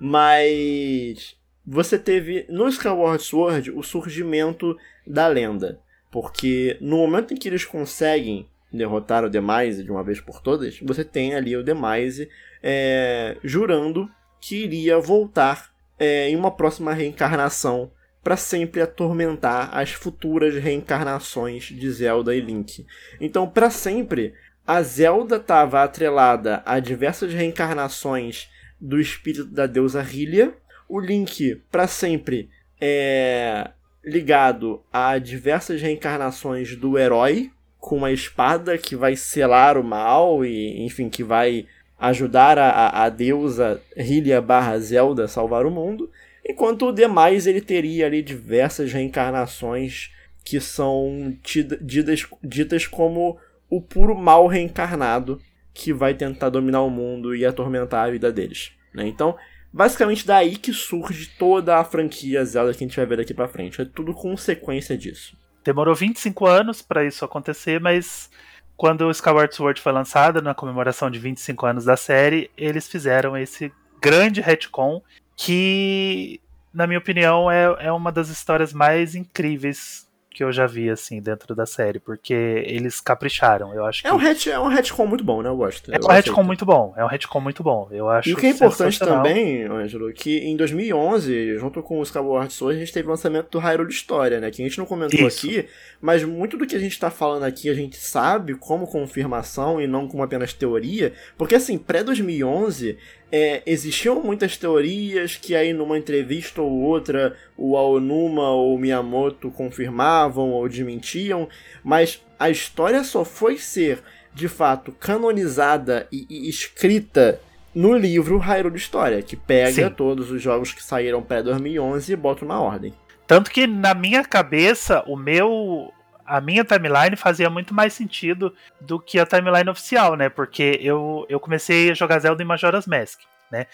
[0.00, 4.76] Mas você teve no Skyward Sword o surgimento
[5.06, 5.80] da lenda.
[6.10, 10.78] Porque no momento em que eles conseguem derrotar o Demise de uma vez por todas,
[10.80, 12.28] você tem ali o Demise
[12.62, 17.90] é, jurando que iria voltar é, em uma próxima reencarnação
[18.22, 22.86] para sempre atormentar as futuras reencarnações de Zelda e Link.
[23.20, 24.34] Então, para sempre,
[24.66, 28.48] a Zelda estava atrelada a diversas reencarnações
[28.80, 30.54] do espírito da deusa Hylia.
[30.88, 32.48] O Link, para sempre,
[32.80, 33.70] é
[34.04, 40.84] ligado a diversas reencarnações do herói, com uma espada que vai selar o mal e,
[40.84, 41.66] enfim, que vai
[41.98, 46.10] ajudar a, a deusa Hylia barra Zelda a salvar o mundo.
[46.44, 50.10] Enquanto o demais ele teria ali diversas reencarnações
[50.44, 53.38] que são ditas, ditas como
[53.70, 55.40] o puro mal reencarnado
[55.72, 58.72] que vai tentar dominar o mundo e atormentar a vida deles.
[58.92, 59.06] Né?
[59.06, 59.36] Então,
[59.72, 63.48] Basicamente daí que surge toda a franquia Zelda que a gente vai ver daqui pra
[63.48, 63.80] frente.
[63.80, 65.34] É tudo consequência disso.
[65.64, 68.30] Demorou 25 anos para isso acontecer, mas
[68.76, 73.34] quando o Skyward Sword foi lançado, na comemoração de 25 anos da série, eles fizeram
[73.34, 75.00] esse grande retcon
[75.44, 76.40] que,
[76.72, 81.20] na minha opinião, é, é uma das histórias mais incríveis que eu já vi, assim,
[81.20, 84.16] dentro da série, porque eles capricharam, eu acho é que...
[84.16, 85.92] Um hatch, é um retcon muito bom, né, eu gosto.
[85.92, 88.36] É eu um retcon muito bom, é um retcon muito bom, eu acho E o
[88.36, 92.92] que é importante também, Ângelo, que em 2011, junto com o Skyward Sword, a gente
[92.92, 95.46] teve o lançamento do Hyrule História, né, que a gente não comentou Isso.
[95.46, 95.68] aqui,
[96.00, 99.86] mas muito do que a gente tá falando aqui a gente sabe como confirmação e
[99.86, 102.96] não como apenas teoria, porque assim, pré-2011
[103.32, 109.50] é, existiam muitas teorias que aí numa entrevista ou outra o Aonuma ou o Miyamoto
[109.50, 111.48] confirmavam ou desmentiam,
[111.82, 114.02] mas a história só foi ser
[114.34, 117.40] de fato canonizada e, e escrita
[117.74, 119.94] no livro Hyrule História, que pega Sim.
[119.94, 122.92] todos os jogos que saíram pré-2011 e bota uma ordem.
[123.26, 125.90] Tanto que na minha cabeça, o meu
[126.24, 130.28] a minha timeline fazia muito mais sentido do que a timeline oficial, né?
[130.28, 133.66] Porque eu, eu comecei a jogar Zelda em Majora's Mask, né?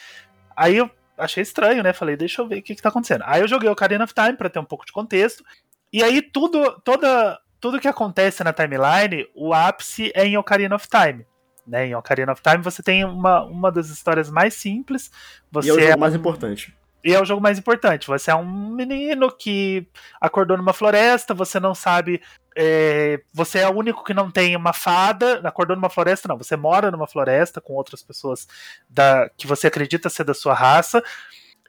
[0.56, 1.92] Aí eu achei estranho, né?
[1.92, 3.22] Falei, deixa eu ver o que, que tá acontecendo.
[3.26, 5.44] Aí eu joguei o Ocarina of Time para ter um pouco de contexto.
[5.92, 10.86] E aí tudo, toda, tudo que acontece na timeline, o ápice é em Ocarina of
[10.88, 11.26] Time.
[11.66, 15.10] Né, em Ocarina of Time você tem uma, uma das histórias mais simples.
[15.50, 16.74] Você e é o jogo é mais importante.
[17.04, 18.06] E é o jogo mais importante.
[18.08, 19.86] Você é um menino que
[20.20, 22.20] acordou numa floresta, você não sabe.
[22.56, 25.40] É, você é o único que não tem uma fada.
[25.44, 26.36] Acordou numa floresta, não.
[26.36, 28.48] Você mora numa floresta com outras pessoas
[28.88, 31.02] da, que você acredita ser da sua raça.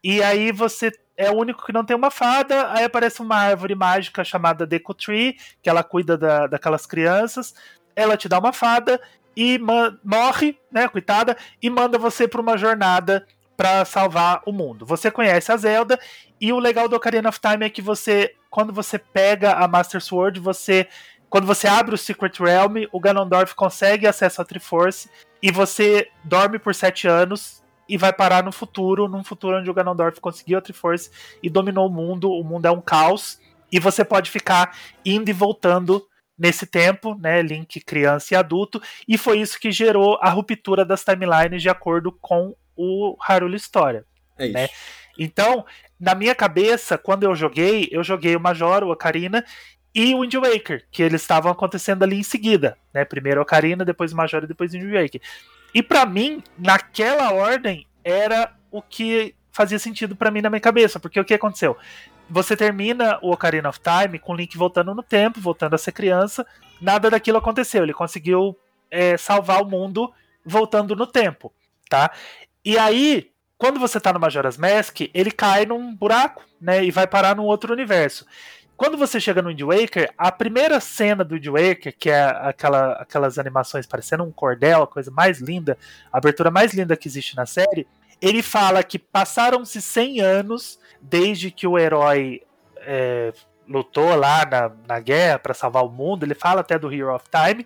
[0.03, 2.71] E aí você é o único que não tem uma fada.
[2.71, 7.53] Aí aparece uma árvore mágica chamada Deku Tree, que ela cuida da, daquelas crianças.
[7.95, 8.99] Ela te dá uma fada
[9.35, 9.59] e
[10.03, 13.25] morre, né, coitada, e manda você para uma jornada
[13.59, 14.85] para salvar o mundo.
[14.85, 15.99] Você conhece a Zelda
[16.39, 19.99] e o legal do Ocarina of Time é que você, quando você pega a Master
[19.99, 20.87] Sword, você
[21.29, 25.09] quando você abre o Secret Realm, o Ganondorf consegue acesso à Triforce
[25.43, 29.73] e você dorme por sete anos e vai parar no futuro, num futuro onde o
[29.73, 31.11] Ganondorf conseguiu a Triforce
[31.43, 32.31] e dominou o mundo.
[32.31, 34.73] O mundo é um caos e você pode ficar
[35.05, 40.17] indo e voltando nesse tempo, né, Link criança e adulto, e foi isso que gerou
[40.21, 44.05] a ruptura das timelines de acordo com o Hyrule História.
[44.37, 44.53] É isso.
[44.53, 44.69] Né?
[45.17, 45.65] Então,
[45.99, 49.43] na minha cabeça, quando eu joguei, eu joguei o Major, o Ocarina
[49.93, 53.03] e o Wind Waker, que eles estavam acontecendo ali em seguida, né?
[53.03, 55.21] Primeiro o Ocarina, depois o Major e depois o Wind Waker.
[55.73, 60.99] E para mim, naquela ordem, era o que fazia sentido para mim na minha cabeça,
[60.99, 61.75] porque o que aconteceu?
[62.29, 65.91] Você termina o Ocarina of Time com o Link voltando no tempo, voltando a ser
[65.91, 66.45] criança,
[66.79, 68.57] nada daquilo aconteceu, ele conseguiu
[68.89, 70.13] é, salvar o mundo
[70.45, 71.51] voltando no tempo,
[71.89, 72.11] tá?
[72.63, 76.83] E aí, quando você tá no Majora's Mask, ele cai num buraco, né?
[76.83, 78.25] E vai parar num outro universo.
[78.77, 82.93] quando você chega no Wind Waker, a primeira cena do Wind Waker, que é aquela,
[82.93, 85.77] aquelas animações parecendo um cordel, a coisa mais linda,
[86.11, 87.85] a abertura mais linda que existe na série,
[88.21, 92.41] ele fala que passaram-se 100 anos desde que o herói
[92.77, 93.33] é,
[93.67, 96.23] lutou lá na, na guerra para salvar o mundo.
[96.23, 97.65] Ele fala até do Hero of Time.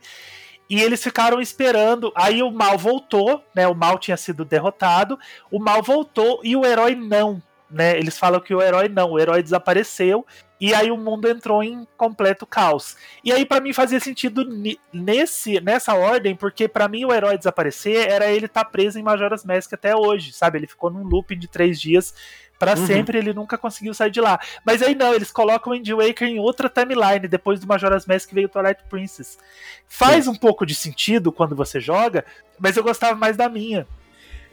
[0.69, 2.11] E eles ficaram esperando.
[2.15, 3.67] Aí o mal voltou, né?
[3.67, 5.19] O mal tinha sido derrotado.
[5.51, 7.41] O mal voltou e o herói não.
[7.69, 7.97] Né?
[7.97, 10.23] Eles falam que o herói não, o herói desapareceu
[10.61, 12.95] e aí o mundo entrou em completo caos.
[13.23, 14.47] E aí para mim fazia sentido
[14.93, 19.03] nesse nessa ordem, porque para mim o herói desaparecer era ele estar tá preso em
[19.03, 20.59] Majora's Mask até hoje, sabe?
[20.59, 22.13] Ele ficou num looping de três dias
[22.63, 22.87] para uhum.
[22.87, 24.39] sempre, ele nunca conseguiu sair de lá.
[24.65, 28.31] Mas aí não, eles colocam o Wind Waker em outra timeline, depois do Majora's Mask
[28.31, 29.37] veio Twilight Princess.
[29.87, 30.31] Faz Sim.
[30.31, 32.23] um pouco de sentido quando você joga,
[32.57, 33.85] mas eu gostava mais da minha.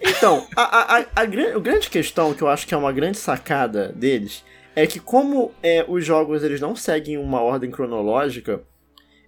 [0.01, 3.89] Então, a, a, a, a, grande questão, que eu acho que é uma grande sacada
[3.89, 4.45] deles,
[4.75, 8.63] é que como é, os jogos eles não seguem uma ordem cronológica,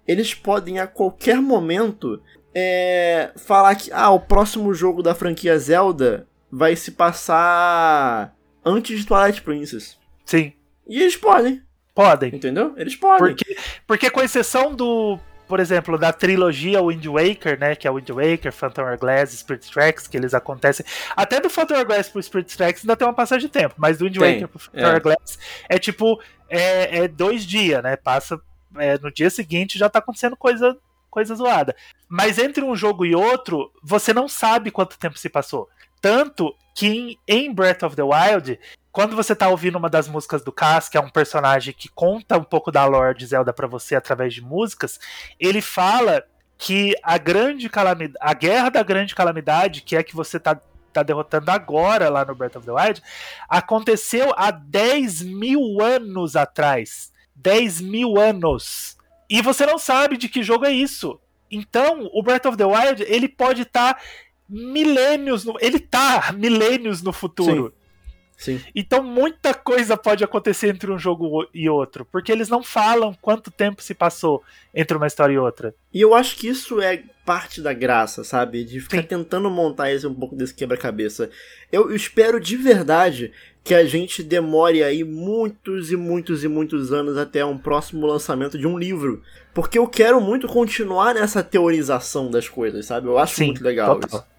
[0.08, 2.20] eles podem a qualquer momento
[2.54, 9.06] é, falar que ah, o próximo jogo da franquia Zelda vai se passar antes de
[9.06, 9.98] Twilight Princess.
[10.24, 10.52] Sim.
[10.86, 11.62] E eles podem.
[11.94, 12.34] Podem.
[12.34, 12.74] Entendeu?
[12.76, 13.34] Eles podem.
[13.34, 18.08] Porque, porque com exceção do, por exemplo, da trilogia Wind Waker, né, que é Wind
[18.08, 20.84] Waker, Phantom Hourglass, Spirit Tracks, que eles acontecem.
[21.14, 24.06] Até do Phantom Hourglass pro Spirit Tracks ainda tem uma passagem de tempo, mas do
[24.06, 24.92] Wind tem, Waker pro Phantom é.
[24.92, 27.96] Hourglass é tipo é, é dois dias, né?
[27.96, 28.40] Passa
[28.78, 30.76] é, no dia seguinte já tá acontecendo coisa
[31.10, 31.76] coisa zoada.
[32.08, 35.68] Mas entre um jogo e outro, você não sabe quanto tempo se passou.
[36.02, 38.58] Tanto que em Breath of the Wild,
[38.90, 42.36] quando você tá ouvindo uma das músicas do Cass, que é um personagem que conta
[42.36, 44.98] um pouco da lore de Zelda para você através de músicas,
[45.38, 46.24] ele fala
[46.58, 50.60] que a grande calamidade, a guerra da grande calamidade, que é que você tá,
[50.92, 53.02] tá derrotando agora lá no Breath of the Wild,
[53.48, 57.12] aconteceu há 10 mil anos atrás.
[57.36, 58.96] 10 mil anos.
[59.30, 61.18] E você não sabe de que jogo é isso.
[61.50, 64.00] Então, o Breath of the Wild, ele pode estar tá
[64.52, 65.56] milênios no.
[65.60, 67.72] Ele tá milênios no futuro.
[67.72, 67.82] Sim.
[68.42, 68.60] Sim.
[68.74, 73.52] Então muita coisa pode acontecer entre um jogo e outro, porque eles não falam quanto
[73.52, 74.42] tempo se passou
[74.74, 75.72] entre uma história e outra.
[75.94, 78.64] E eu acho que isso é parte da graça, sabe?
[78.64, 79.06] De ficar Sim.
[79.06, 81.30] tentando montar esse, um pouco desse quebra-cabeça.
[81.70, 86.92] Eu, eu espero de verdade que a gente demore aí muitos e muitos e muitos
[86.92, 89.22] anos até um próximo lançamento de um livro.
[89.54, 93.06] Porque eu quero muito continuar nessa teorização das coisas, sabe?
[93.06, 94.20] Eu acho Sim, muito legal total.
[94.20, 94.31] isso.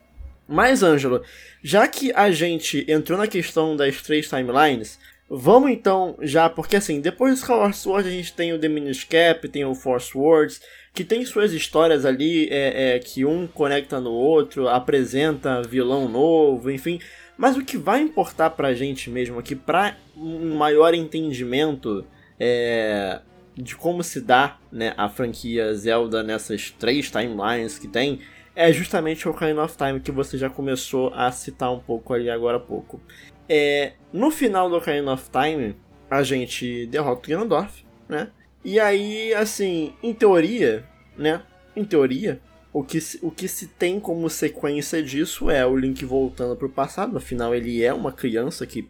[0.48, 1.22] Mas, Ângelo,
[1.64, 7.00] já que a gente entrou na questão das três timelines, vamos então já, porque assim,
[7.00, 10.62] depois do Skyward Sword a gente tem o The Minish Cap, tem o Force Words,
[10.94, 16.70] que tem suas histórias ali, é, é, que um conecta no outro, apresenta vilão novo,
[16.70, 17.00] enfim.
[17.38, 22.06] Mas o que vai importar pra gente mesmo aqui, pra um maior entendimento
[22.40, 23.22] é,
[23.56, 28.20] de como se dá né, a franquia Zelda nessas três timelines que tem,
[28.56, 32.30] é justamente o Ocarina of Time que você já começou a citar um pouco ali
[32.30, 33.02] agora há pouco.
[33.48, 35.76] É, no final do Ocarina of Time,
[36.10, 38.30] a gente derrota o Ganondorf, né?
[38.64, 40.86] E aí, assim, em teoria,
[41.18, 41.42] né?
[41.76, 42.40] Em teoria,
[42.72, 46.66] o que, se, o que se tem como sequência disso é o Link voltando para
[46.66, 47.18] o passado.
[47.18, 48.90] Afinal, ele é uma criança que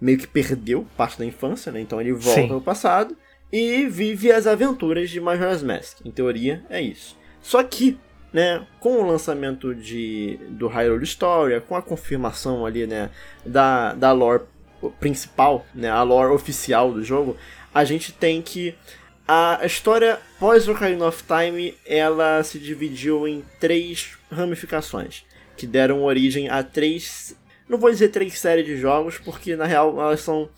[0.00, 1.80] meio que perdeu parte da infância, né?
[1.80, 2.52] Então ele volta Sim.
[2.52, 3.16] ao passado
[3.52, 6.04] e vive as aventuras de Majora's Mask.
[6.04, 7.16] Em teoria, é isso.
[7.40, 7.98] Só que
[8.32, 13.10] né, com o lançamento de, do Hyrule Story, com a confirmação ali, né,
[13.44, 14.44] da, da lore
[14.98, 17.36] principal, né, a lore oficial do jogo,
[17.74, 18.74] a gente tem que
[19.26, 25.24] a história pós Ocarina of Time, ela se dividiu em três ramificações,
[25.56, 27.36] que deram origem a três,
[27.68, 30.48] não vou dizer três séries de jogos, porque na real elas são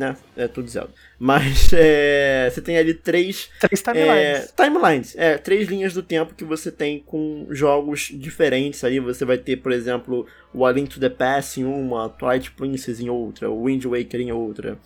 [0.00, 0.16] né?
[0.34, 0.92] É tudo Zelda.
[1.18, 3.50] Mas é, você tem ali três.
[3.60, 4.08] Três timelines.
[4.08, 5.16] É, timelines.
[5.16, 8.98] É, três linhas do tempo que você tem com jogos diferentes ali.
[8.98, 12.98] Você vai ter, por exemplo, o A Link to the Past em uma, Twilight Princess
[12.98, 14.78] em outra, o Wind Waker em outra.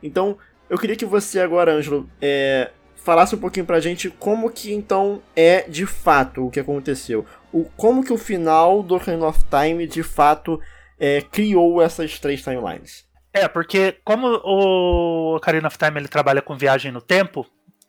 [0.00, 0.38] Então,
[0.70, 5.20] eu queria que você agora, Ângelo, é, falasse um pouquinho pra gente como que então
[5.34, 7.26] é de fato o que aconteceu.
[7.52, 10.60] O, como que o final do Ocarina of Time de fato
[10.98, 13.09] é, criou essas três timelines.
[13.32, 17.46] É, porque como o Ocarina of Time ele trabalha com viagem no tempo,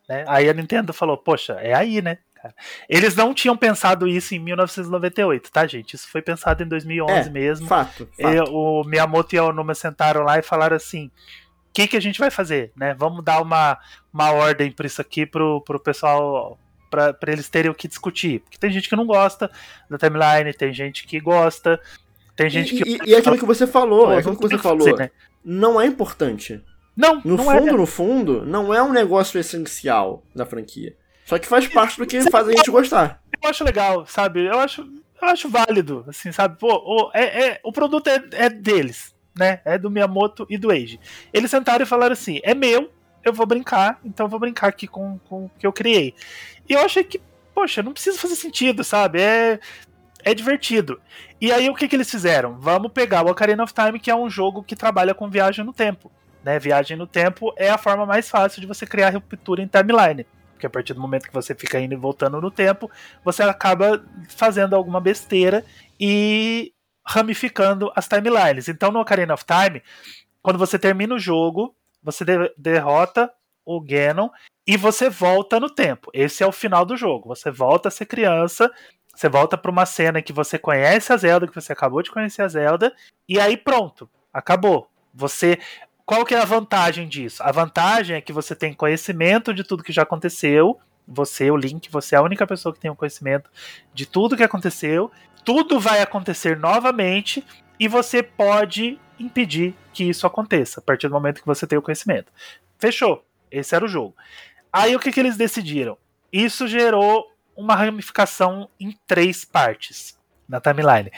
[0.08, 0.23] né?
[0.27, 2.17] Aí a Nintendo falou, poxa, é aí, né?
[2.89, 5.95] Eles não tinham pensado isso em 1998, tá, gente?
[5.95, 7.67] Isso foi pensado em 2011 é, mesmo.
[7.67, 8.10] Fato.
[8.19, 8.34] fato.
[8.34, 12.01] E, o Miyamoto e a Onuma sentaram lá e falaram assim: o que, que a
[12.01, 12.95] gente vai fazer, né?
[12.97, 13.77] Vamos dar uma,
[14.12, 18.41] uma ordem para isso aqui pro, pro pessoal para eles terem o que discutir.
[18.41, 19.49] Porque tem gente que não gosta
[19.89, 21.80] da timeline, tem gente que gosta,
[22.36, 22.89] tem gente e, que.
[22.89, 24.97] E, e é aquilo que você falou, é aquilo que você falou.
[24.97, 25.10] Né?
[25.43, 26.62] Não é importante.
[26.95, 27.71] Não, No não fundo, é.
[27.71, 30.95] no fundo, não é um negócio essencial da franquia.
[31.25, 33.21] Só que faz parte do que faz a gente gostar.
[33.41, 34.45] Eu acho legal, sabe?
[34.45, 34.82] Eu acho,
[35.21, 36.58] eu acho válido, assim, sabe?
[36.60, 39.62] Pô, o, é, é- o produto é, é deles, né?
[39.63, 40.99] É do Miyamoto e do Eiji.
[41.32, 42.91] Eles sentaram e falaram assim: é meu,
[43.23, 46.13] eu vou brincar, então eu vou brincar aqui com, com o que eu criei.
[46.69, 47.21] E eu achei que,
[47.56, 49.21] poxa, não precisa fazer sentido, sabe?
[49.21, 49.60] É,
[50.24, 51.02] é divertido.
[51.40, 52.58] E aí o que, que eles fizeram?
[52.60, 55.74] Vamos pegar o Ocarina of Time, que é um jogo que trabalha com viagem no
[55.74, 56.12] tempo.
[56.44, 56.58] Né?
[56.60, 60.26] Viagem no tempo é a forma mais fácil de você criar ruptura em timeline.
[60.54, 62.90] Porque a partir do momento que você fica indo e voltando no tempo,
[63.24, 65.66] você acaba fazendo alguma besteira
[66.00, 66.74] e
[67.06, 68.68] ramificando as timelines.
[68.70, 69.82] Então no Ocarina of Time,
[70.42, 73.32] quando você termina o jogo, você de- derrota
[73.66, 74.30] o Ganon
[74.66, 76.10] e você volta no tempo.
[76.14, 77.30] Esse é o final do jogo.
[77.30, 78.72] Você volta a ser criança,
[79.13, 82.41] você volta para uma cena que você conhece a Zelda, que você acabou de conhecer
[82.41, 82.93] a Zelda,
[83.28, 84.89] e aí pronto, acabou.
[85.13, 85.60] Você
[86.12, 87.41] qual que é a vantagem disso?
[87.41, 90.78] A vantagem é que você tem conhecimento de tudo que já aconteceu.
[91.08, 93.50] Você, o Link, você é a única pessoa que tem o conhecimento
[93.93, 95.10] de tudo que aconteceu.
[95.45, 97.45] Tudo vai acontecer novamente
[97.80, 101.82] e você pode impedir que isso aconteça a partir do momento que você tem o
[101.82, 102.32] conhecimento.
[102.78, 103.24] Fechou.
[103.50, 104.13] Esse era o jogo.
[104.71, 105.97] Aí o que, que eles decidiram?
[106.30, 111.12] Isso gerou uma ramificação em três partes na timeline.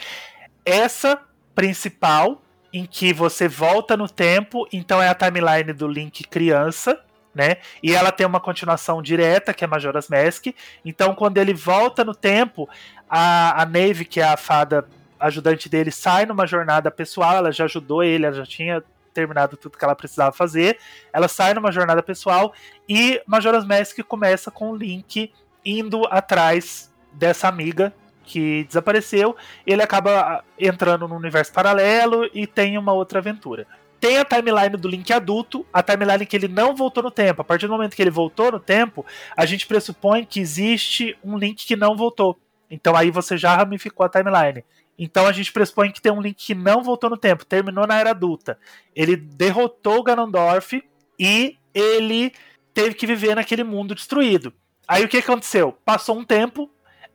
[0.64, 1.20] Essa
[1.54, 7.00] principal, em que você volta no tempo, então é a timeline do Link criança,
[7.34, 7.56] né?
[7.82, 10.46] E ela tem uma continuação direta, que é Majora's Mask.
[10.84, 12.68] Então, quando ele volta no tempo,
[13.08, 14.86] a, a Nave, que é a fada
[15.18, 17.36] ajudante dele, sai numa jornada pessoal.
[17.36, 20.78] Ela já ajudou ele, ela já tinha terminado tudo que ela precisava fazer.
[21.12, 22.52] Ela sai numa jornada pessoal
[22.88, 25.32] e Majora's Mask começa com o Link
[25.64, 29.36] indo atrás dessa amiga que desapareceu.
[29.66, 33.66] Ele acaba ah, entrando no universo paralelo e tem uma outra aventura.
[34.00, 37.40] Tem a timeline do Link adulto, a timeline que ele não voltou no tempo.
[37.40, 39.04] A partir do momento que ele voltou no tempo,
[39.36, 42.38] a gente pressupõe que existe um Link que não voltou.
[42.70, 44.64] Então aí você já ramificou a timeline.
[44.98, 47.98] Então a gente pressupõe que tem um Link que não voltou no tempo, terminou na
[47.98, 48.58] era adulta.
[48.94, 50.82] Ele derrotou o Ganondorf
[51.18, 52.32] e ele
[52.72, 54.52] teve que viver naquele mundo destruído.
[54.86, 55.72] Aí o que aconteceu?
[55.84, 56.70] Passou um tempo,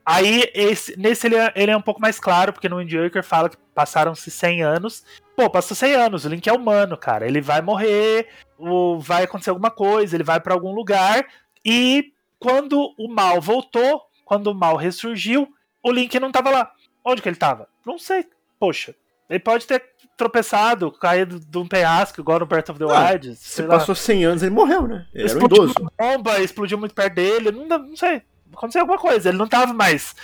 [0.06, 3.24] aí esse, nesse ele é, ele é um pouco mais claro, porque no Wind Waker
[3.24, 5.06] fala que passaram-se 100 anos.
[5.36, 7.28] Pô, passou 100 anos, o Link é humano, cara.
[7.28, 8.28] Ele vai morrer,
[8.58, 11.26] ou vai acontecer alguma coisa, ele vai para algum lugar.
[11.64, 15.48] E quando o mal voltou, quando o mal ressurgiu,
[15.84, 16.72] o Link não tava lá.
[17.04, 17.68] Onde que ele tava?
[17.86, 18.28] Não sei.
[18.60, 18.96] Poxa,
[19.30, 19.84] ele pode ter
[20.18, 23.36] tropeçado, caído de um penhasco, igual no Breath of the Ah, Wild.
[23.36, 23.78] Se lá.
[23.78, 25.06] passou 100 anos, ele morreu, né?
[25.14, 25.76] Ele era um explodiu idoso.
[25.80, 28.22] uma bomba, explodiu muito perto dele, não, não sei.
[28.52, 30.16] Aconteceu alguma coisa, ele não tava mais.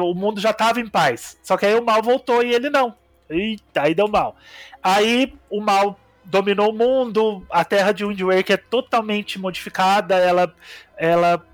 [0.00, 1.36] O mundo já tava em paz.
[1.42, 2.94] Só que aí o mal voltou e ele não.
[3.28, 4.36] Eita, aí deu mal.
[4.82, 10.54] Aí o mal dominou o mundo, a terra de Wind Waker é totalmente modificada, ela,
[10.96, 11.44] ela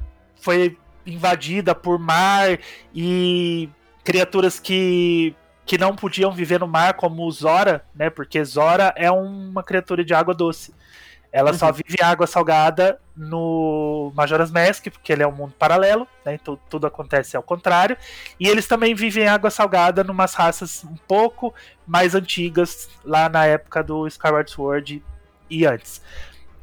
[0.40, 2.56] foi invadida por mar
[2.94, 3.68] e
[4.04, 5.34] criaturas que,
[5.70, 8.10] que não podiam viver no mar, como Zora, né?
[8.10, 10.74] Porque Zora é uma criatura de água doce.
[11.30, 11.74] Ela só Uhum.
[11.74, 16.34] vive em água salgada no Majora's Mask, porque ele é um mundo paralelo, né?
[16.34, 17.96] Então tudo acontece ao contrário.
[18.40, 21.54] E eles também vivem em água salgada numas raças um pouco
[21.86, 25.00] mais antigas, lá na época do Skyward Sword
[25.48, 26.02] e antes.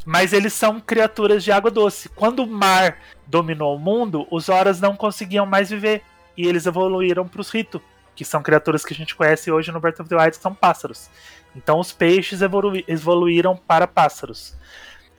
[0.05, 2.09] Mas eles são criaturas de água doce.
[2.09, 6.01] Quando o mar dominou o mundo, os Horas não conseguiam mais viver.
[6.35, 7.81] E eles evoluíram para os Rito,
[8.17, 10.53] que são criaturas que a gente conhece hoje no Breath of the Wild, que são
[10.53, 11.07] pássaros.
[11.55, 14.57] Então os peixes evolui- evoluíram para pássaros.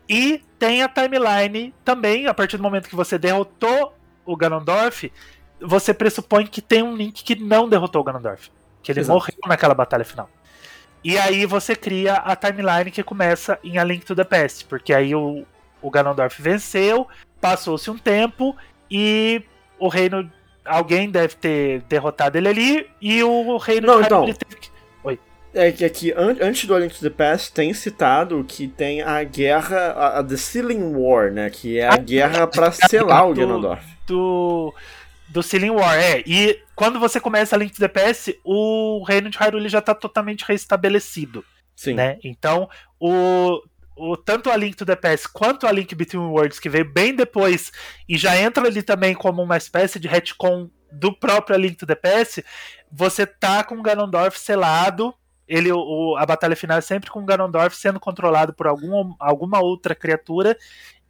[0.09, 3.95] E tem a timeline também, a partir do momento que você derrotou
[4.27, 5.13] o Ganondorf,
[5.61, 8.51] você pressupõe que tem um Link que não derrotou o Ganondorf.
[8.83, 9.17] Que ele Exato.
[9.17, 10.29] morreu naquela batalha final.
[11.05, 14.93] E aí você cria a timeline que começa em A Link to the Past, porque
[14.93, 15.47] aí o,
[15.81, 17.07] o Ganondorf venceu,
[17.41, 18.57] passou-se um tempo
[18.91, 19.41] e
[19.79, 20.29] o reino.
[20.69, 24.25] Alguém deve ter derrotado ele ali e o reino Não, de então.
[24.27, 24.69] Teve que.
[25.55, 29.01] É que aqui, an- antes do A Link to the Past, tem citado que tem
[29.01, 31.49] a guerra, a, a The Sealing War, né?
[31.49, 33.83] Que é a Ah, guerra pra selar o do- Ganondorf.
[34.07, 34.73] do,
[35.31, 35.99] do Sealing War.
[35.99, 39.81] É, e quando você começa a Link to the Past, o reino de Hyrule já
[39.81, 41.43] tá totalmente restabelecido,
[41.75, 41.95] Sim.
[41.95, 42.19] né?
[42.23, 42.69] Então,
[43.01, 43.61] o,
[43.99, 47.15] o tanto a Link to the Past quanto a Link Between Worlds, que veio bem
[47.15, 47.73] depois
[48.09, 51.87] e já entra ali também como uma espécie de retcon do próprio A Link to
[51.87, 52.45] the Past,
[52.91, 55.15] você tá com o Ganondorf selado.
[55.47, 59.61] Ele, o, a batalha final é sempre com o Ganondorf sendo controlado por algum, alguma
[59.61, 60.57] outra criatura.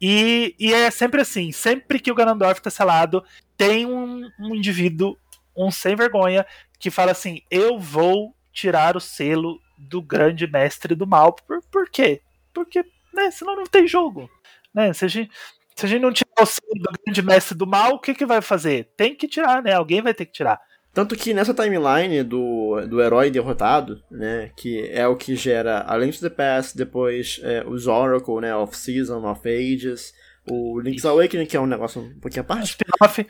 [0.01, 3.23] E, e é sempre assim: sempre que o Ganondorf tá selado,
[3.57, 5.17] tem um, um indivíduo,
[5.55, 6.45] um sem vergonha,
[6.79, 11.33] que fala assim: Eu vou tirar o selo do grande mestre do mal.
[11.33, 12.21] Por, por quê?
[12.53, 12.83] Porque
[13.13, 13.31] né?
[13.31, 14.29] Senão não tem jogo.
[14.73, 14.93] Né?
[14.93, 15.31] Se, a gente,
[15.75, 18.25] se a gente não tirar o selo do grande mestre do mal, o que, que
[18.25, 18.89] vai fazer?
[18.95, 19.73] Tem que tirar, né?
[19.73, 20.59] Alguém vai ter que tirar.
[20.93, 25.95] Tanto que nessa timeline do, do herói derrotado, né, que é o que gera A
[25.95, 30.13] Link to the Past, depois é, os Oracle, né, of Season, of Ages,
[30.49, 32.71] o Link's Awakening, que é um negócio um pouquinho à parte.
[32.71, 33.25] Spin-off.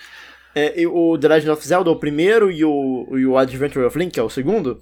[0.55, 4.13] É, o The Legend of Zelda, o primeiro, e o, e o Adventure of Link,
[4.13, 4.81] que é o segundo.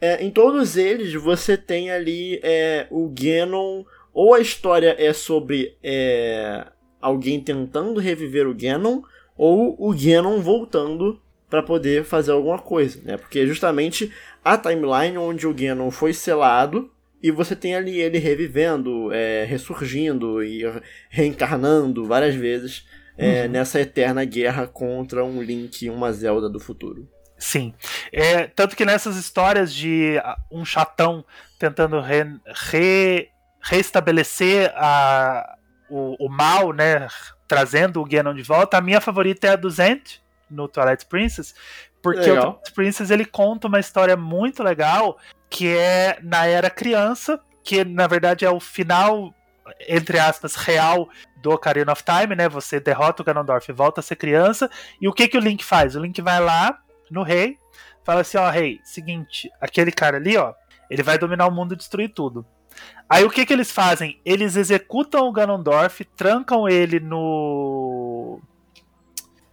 [0.00, 5.76] É, em todos eles, você tem ali é, o Ganon, ou a história é sobre
[5.82, 6.66] é,
[7.00, 9.02] alguém tentando reviver o Ganon,
[9.36, 13.16] ou o Ganon voltando para poder fazer alguma coisa, né?
[13.16, 14.12] Porque justamente
[14.44, 16.90] a timeline onde o Ganon foi selado
[17.22, 20.62] e você tem ali ele revivendo, é, ressurgindo e
[21.08, 22.84] reencarnando várias vezes
[23.16, 23.50] é, uhum.
[23.50, 27.08] nessa eterna guerra contra um Link e uma Zelda do futuro.
[27.38, 27.72] Sim.
[28.12, 31.24] É, tanto que nessas histórias de ah, um chatão
[31.58, 32.24] tentando re,
[32.70, 33.28] re,
[33.62, 35.56] restabelecer a,
[35.88, 37.06] o, o mal, né?
[37.46, 40.18] Trazendo o Ganon de volta, a minha favorita é a do Zent,
[40.50, 41.54] no Twilight Princess,
[42.02, 42.38] porque legal.
[42.38, 45.18] o Twilight Princess ele conta uma história muito legal
[45.48, 49.32] que é na era criança, que na verdade é o final
[49.86, 51.08] entre aspas real
[51.42, 52.48] do Ocarina of Time, né?
[52.48, 54.70] Você derrota o Ganondorf e volta a ser criança.
[55.00, 55.94] E o que que o Link faz?
[55.94, 56.78] O Link vai lá
[57.12, 57.56] no rei,
[58.04, 60.54] fala assim, ó, rei, seguinte, aquele cara ali, ó,
[60.90, 62.44] ele vai dominar o mundo e destruir tudo.
[63.08, 64.20] Aí o que que eles fazem?
[64.24, 68.40] Eles executam o Ganondorf, trancam ele no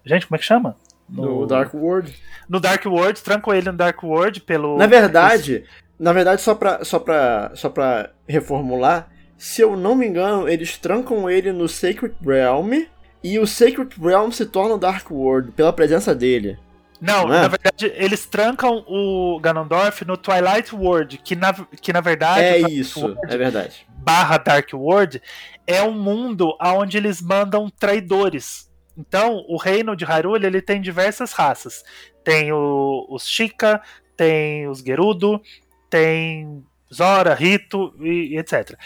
[0.06, 0.78] Gente, como é que chama?
[1.10, 2.14] No, no Dark World.
[2.48, 4.78] No Dark World, trancam ele no Dark World pelo.
[4.78, 5.66] Na verdade,
[6.00, 10.78] na verdade, só pra, só, pra, só pra reformular, se eu não me engano, eles
[10.78, 12.86] trancam ele no Sacred Realm
[13.24, 16.58] e o Sacred Realm se torna o Dark World pela presença dele.
[17.06, 17.42] Não, não é?
[17.42, 22.42] na verdade, eles trancam o Ganondorf no Twilight World, que na, que na verdade.
[22.42, 23.88] É isso, World, é verdade.
[23.90, 25.22] Barra Dark World
[25.68, 28.72] é um mundo onde eles mandam traidores.
[28.98, 31.84] Então, o reino de Hyrule ele tem diversas raças.
[32.24, 33.82] Tem o, os Shika,
[34.16, 35.42] tem os Gerudo,
[35.90, 38.78] tem Zora, Rito e, e etc.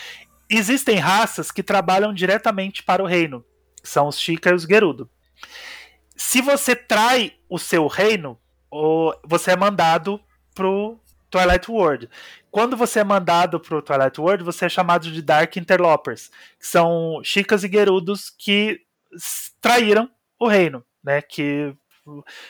[0.49, 3.45] Existem raças que trabalham diretamente para o reino,
[3.81, 5.09] que são os Shika e os Gerudo.
[6.19, 8.37] Se você trai o seu reino,
[9.23, 10.19] você é mandado
[10.53, 10.99] pro
[11.29, 12.09] Twilight World.
[12.51, 17.21] Quando você é mandado pro Twilight World, você é chamado de Dark Interlopers, que são
[17.23, 18.81] Chicas e Gerudos que
[19.61, 21.21] traíram o reino, né?
[21.21, 21.73] Que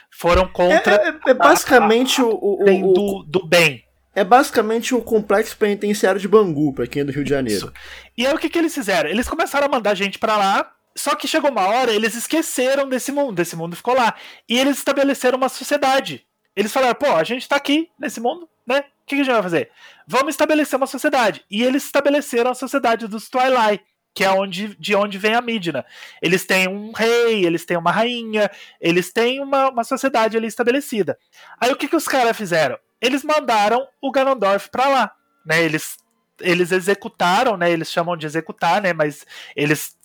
[0.10, 0.96] foram contra.
[0.96, 3.86] É, é, é basicamente a, a, o, o, do, do bem.
[4.16, 7.66] É basicamente o complexo penitenciário de Bangu, pra quem é do Rio de Janeiro.
[7.66, 7.74] Isso.
[8.18, 9.12] E aí o que, que eles fizeram?
[9.12, 13.12] Eles começaram a mandar gente para lá, só que chegou uma hora, eles esqueceram desse
[13.12, 14.16] mundo, desse mundo ficou lá.
[14.48, 16.26] E eles estabeleceram uma sociedade.
[16.56, 18.80] Eles falaram, pô, a gente tá aqui nesse mundo, né?
[18.80, 19.72] O que, que a gente vai fazer?
[20.08, 21.44] Vamos estabelecer uma sociedade.
[21.50, 23.84] E eles estabeleceram a sociedade dos Twilight
[24.14, 25.86] que é onde, de onde vem a Midna.
[26.22, 28.50] Eles têm um rei, eles têm uma rainha,
[28.82, 31.18] eles têm uma, uma sociedade ali estabelecida.
[31.60, 32.78] Aí o que, que os caras fizeram?
[33.00, 35.12] Eles mandaram o Ganondorf para lá,
[35.46, 35.64] né?
[35.64, 35.98] Eles,
[36.42, 37.72] eles executaram, né?
[37.72, 38.92] Eles chamam de executar, né?
[38.92, 39.26] Mas
[39.56, 39.96] eles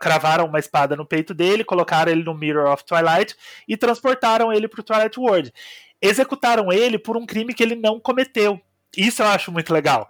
[0.00, 3.34] cravaram uma espada no peito dele, colocaram ele no Mirror of Twilight
[3.66, 5.52] e transportaram ele para o Twilight World.
[6.00, 8.60] Executaram ele por um crime que ele não cometeu.
[8.96, 10.08] Isso eu acho muito legal.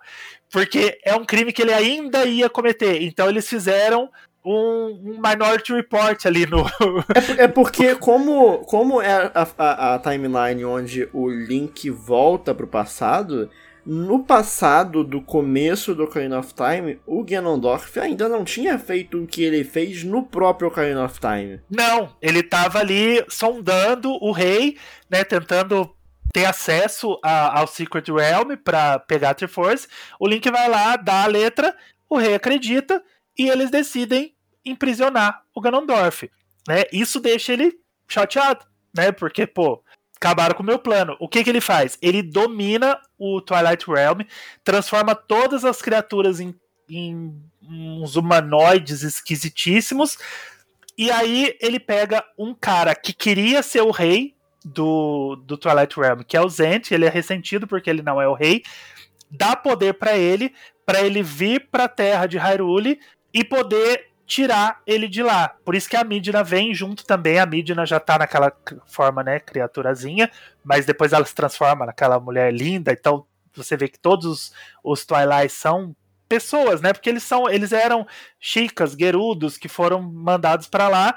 [0.51, 3.03] Porque é um crime que ele ainda ia cometer.
[3.03, 4.11] Então eles fizeram
[4.47, 6.65] um, um Minority Report ali no.
[7.39, 12.67] é, é, porque, como, como é a, a, a, timeline onde o Link volta pro
[12.67, 13.51] passado,
[13.87, 19.27] no passado do começo do Ocarina of Time, o Ganondorf ainda não tinha feito o
[19.27, 21.61] que ele fez no próprio Ocarina of Time.
[21.71, 24.77] Não, ele tava ali sondando o rei,
[25.09, 25.89] né, tentando
[26.33, 29.87] ter acesso a, ao Secret Realm para pegar a Triforce.
[30.19, 31.75] O Link vai lá, dá a letra,
[32.11, 33.03] o rei acredita
[33.39, 34.35] e eles decidem
[34.65, 36.29] imprisionar o Ganondorf.
[36.67, 36.83] Né?
[36.93, 37.79] Isso deixa ele
[38.09, 39.13] chateado, né?
[39.13, 39.83] Porque, pô,
[40.17, 41.17] acabaram com o meu plano.
[41.21, 41.99] O que, que ele faz?
[42.01, 44.21] Ele domina o Twilight Realm,
[44.65, 46.55] transforma todas as criaturas em,
[46.89, 50.19] em uns humanoides esquisitíssimos.
[50.97, 56.23] E aí ele pega um cara que queria ser o rei do, do Twilight Realm,
[56.23, 58.63] que é o Zent, ele é ressentido porque ele não é o rei,
[59.31, 60.53] dá poder para ele,
[60.85, 62.99] para ele vir para a terra de Hyrule
[63.33, 65.49] e poder tirar ele de lá.
[65.65, 67.39] Por isso que a Midna vem junto também.
[67.39, 68.53] A Midna já tá naquela
[68.87, 70.31] forma, né, criaturazinha,
[70.65, 73.25] mas depois ela se transforma naquela mulher linda, então
[73.55, 74.53] você vê que todos
[74.85, 75.97] os, Twilight são
[76.29, 76.93] pessoas, né?
[76.93, 78.07] Porque eles são, eles eram
[78.39, 81.17] chicas, guerudos que foram mandados para lá.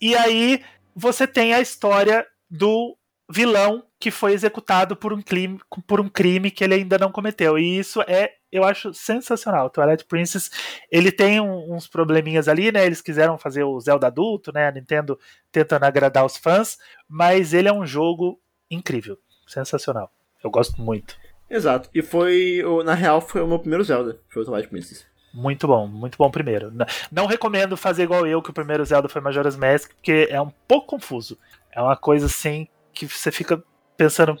[0.00, 0.62] E aí
[0.94, 2.96] você tem a história do
[3.28, 7.56] vilão que foi executado por um crime, por um crime que ele ainda não cometeu.
[7.56, 9.70] E isso é, eu acho sensacional.
[9.70, 10.50] Twilight Princess,
[10.90, 12.84] ele tem um, uns probleminhas ali, né?
[12.84, 14.66] Eles quiseram fazer o Zelda adulto, né?
[14.66, 15.16] A Nintendo
[15.52, 16.78] tentando agradar os fãs,
[17.08, 20.10] mas ele é um jogo incrível, sensacional.
[20.42, 21.16] Eu gosto muito.
[21.48, 21.88] Exato.
[21.94, 25.06] E foi, na real, foi o meu primeiro Zelda, foi o Twilight Princess.
[25.32, 26.72] Muito bom, muito bom primeiro.
[27.12, 30.50] Não recomendo fazer igual eu, que o primeiro Zelda foi Majora's Mask, porque é um
[30.66, 31.38] pouco confuso.
[31.70, 33.62] É uma coisa assim que você fica
[33.96, 34.36] pensando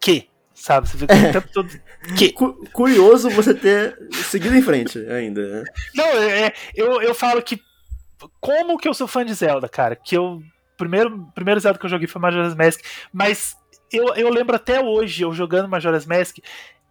[0.00, 0.88] que, sabe?
[0.88, 1.68] Você fica o tempo todo
[2.16, 2.32] que.
[2.72, 3.96] Curioso você ter
[4.30, 5.64] seguido em frente ainda, né?
[5.94, 7.60] Não, é, é, eu, eu falo que
[8.40, 9.96] como que eu sou fã de Zelda, cara?
[9.96, 10.42] Que eu
[10.76, 12.80] primeiro primeiro Zelda que eu joguei foi Majora's Mask,
[13.12, 13.56] mas
[13.92, 16.38] eu, eu lembro até hoje eu jogando Majora's Mask,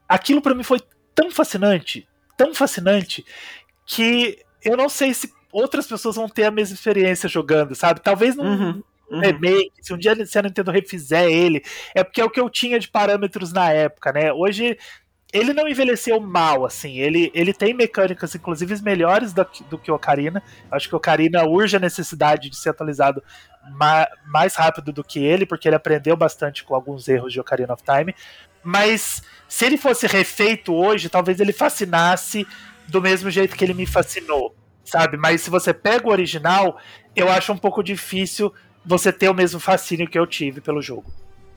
[0.07, 0.80] aquilo para mim foi
[1.14, 2.07] tão fascinante,
[2.38, 3.26] tão fascinante
[3.86, 8.01] que eu não sei se outras pessoas vão ter a mesma experiência jogando, sabe?
[8.01, 8.84] Talvez não, uhum
[9.16, 9.22] uhum.
[9.22, 12.49] remake, se um dia se a Nintendo refizer ele, é porque é o que eu
[12.49, 14.32] tinha de parâmetros na época, né?
[14.34, 14.78] Hoje
[15.34, 16.99] ele não envelheceu mal, assim.
[16.99, 20.43] Ele, ele tem mecânicas, inclusive, melhores do, do que o Ocarina.
[20.72, 23.24] Acho que o Ocarina urge a necessidade de ser atualizado
[23.72, 27.74] ma, mais rápido do que ele, porque ele aprendeu bastante com alguns erros de Ocarina
[27.74, 28.14] of Time.
[28.64, 32.45] Mas se ele fosse refeito hoje, talvez ele fascinasse
[32.88, 34.55] do mesmo jeito que ele me fascinou,
[34.86, 35.18] sabe?
[35.18, 36.78] Mas se você pega o original,
[37.16, 38.53] eu acho um pouco difícil
[38.86, 41.05] você ter o mesmo fascínio que eu tive pelo jogo.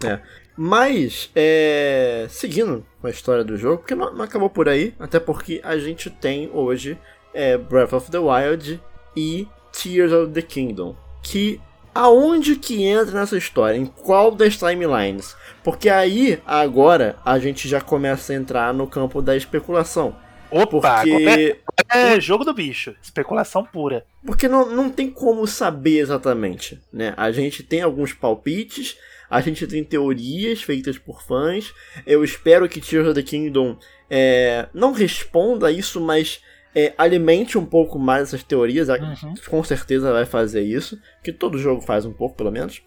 [0.04, 0.20] É.
[0.56, 5.60] Mas, é, seguindo a história do jogo, porque não, não, acabou por aí, até porque
[5.62, 6.98] a gente tem hoje
[7.34, 8.80] é, Breath of the Wild
[9.14, 10.96] e Tears of the Kingdom.
[11.22, 11.60] Que
[11.94, 13.76] aonde que entra nessa história?
[13.76, 15.36] Em qual das timelines?
[15.62, 20.16] Porque aí, agora, a gente já começa a entrar no campo da especulação.
[20.50, 21.56] Opa, porque...
[21.90, 24.04] é jogo do bicho, especulação pura.
[24.24, 27.14] Porque não, não tem como saber exatamente, né?
[27.16, 28.96] A gente tem alguns palpites,
[29.30, 31.72] a gente tem teorias feitas por fãs.
[32.06, 33.78] Eu espero que Tears of the Kingdom
[34.10, 36.40] é, não responda a isso, mas
[36.74, 38.88] é, alimente um pouco mais essas teorias.
[38.88, 39.34] Uhum.
[39.48, 42.82] Com certeza vai fazer isso, que todo jogo faz um pouco, pelo menos.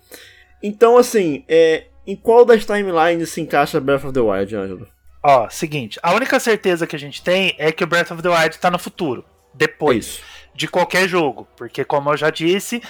[0.62, 4.88] Então, assim, é, em qual das timelines se encaixa Breath of the Wild, Ângelo?
[5.22, 8.30] Ó, seguinte, a única certeza que a gente tem é que o Breath of the
[8.30, 10.22] Wild tá no futuro, depois
[10.56, 12.82] de qualquer jogo, porque como eu já disse,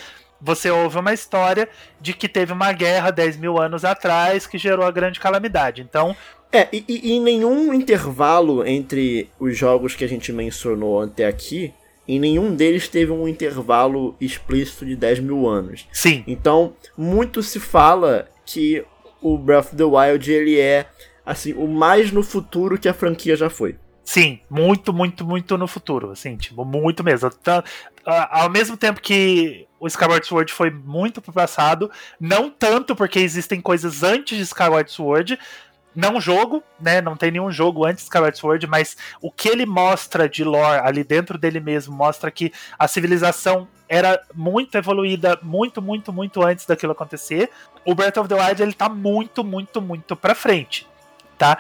[0.42, 1.68] você ouve uma história
[2.00, 5.82] de que teve uma guerra 10 mil anos atrás que gerou a grande calamidade.
[5.82, 6.16] Então.
[6.52, 11.74] É, e, e em nenhum intervalo entre os jogos que a gente mencionou até aqui,
[12.08, 15.88] em nenhum deles teve um intervalo explícito de 10 mil anos.
[15.92, 16.24] Sim.
[16.26, 18.84] Então, muito se fala que
[19.22, 20.88] o Breath of the Wild ele é
[21.30, 23.78] assim, o mais no futuro que a franquia já foi.
[24.04, 27.30] Sim, muito, muito, muito no futuro, assim, tipo, muito mesmo.
[28.04, 33.62] Ao mesmo tempo que o Skyward Sword foi muito pro passado, não tanto porque existem
[33.62, 35.38] coisas antes de Skyward Sword,
[35.96, 37.00] não jogo, né?
[37.02, 40.82] Não tem nenhum jogo antes de Skyward Sword, mas o que ele mostra de lore
[40.84, 46.66] ali dentro dele mesmo mostra que a civilização era muito evoluída, muito, muito, muito antes
[46.66, 47.52] daquilo acontecer.
[47.86, 50.90] O Breath of the Wild ele tá muito, muito, muito para frente
[51.40, 51.58] tá?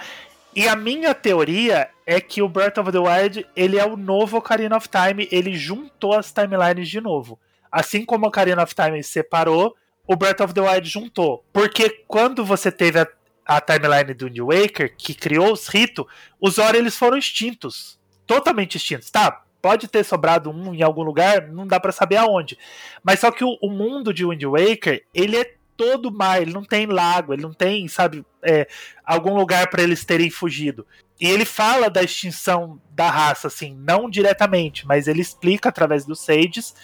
[0.56, 4.38] E a minha teoria é que o Breath of the Wild ele é o novo
[4.38, 7.40] Ocarina of Time, ele juntou as timelines de novo.
[7.72, 9.76] Assim como o Ocarina of Time separou,
[10.06, 11.46] o Breath of the Wild juntou.
[11.54, 13.08] Porque quando você teve a,
[13.46, 16.06] a timeline do New Waker, que criou os ritos,
[16.42, 17.98] os Ori eles foram extintos.
[18.28, 19.44] Totalmente extintos, tá?
[19.62, 22.58] Pode ter sobrado um em algum lugar, não dá para saber aonde.
[23.04, 26.66] Mas só que o, o mundo de Wind Waker, ele é todo mar, ele não
[26.66, 28.68] tem lago, ele não tem, sabe, é,
[29.02, 30.86] algum lugar para eles terem fugido.
[31.18, 36.20] E ele fala da extinção da raça, assim, não diretamente, mas ele explica através dos
[36.20, 36.76] Sages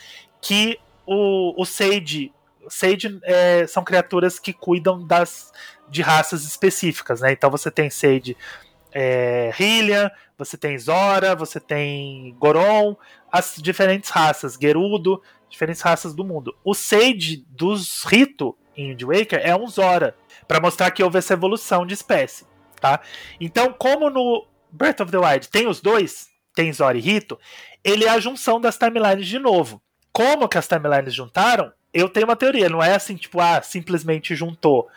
[0.41, 2.31] que o, o Sage,
[2.69, 5.51] Sage é, são criaturas que cuidam das
[5.89, 7.33] de raças específicas, né?
[7.33, 8.37] Então você tem Sage
[8.93, 12.95] é, Hylian, você tem Zora, você tem Goron,
[13.29, 16.55] as diferentes raças, Gerudo, diferentes raças do mundo.
[16.63, 20.15] O Sage dos Rito em Wind Waker é um Zora,
[20.47, 22.45] para mostrar que houve essa evolução de espécie,
[22.79, 22.99] tá?
[23.39, 27.39] Então, como no Breath of the Wild tem os dois, tem Zora e Rito,
[27.83, 29.81] ele é a junção das timelines de novo.
[30.11, 31.71] Como que as timelines juntaram?
[31.95, 34.89] Eu tenho uma teoria, não é assim, tipo, ah, simplesmente juntou.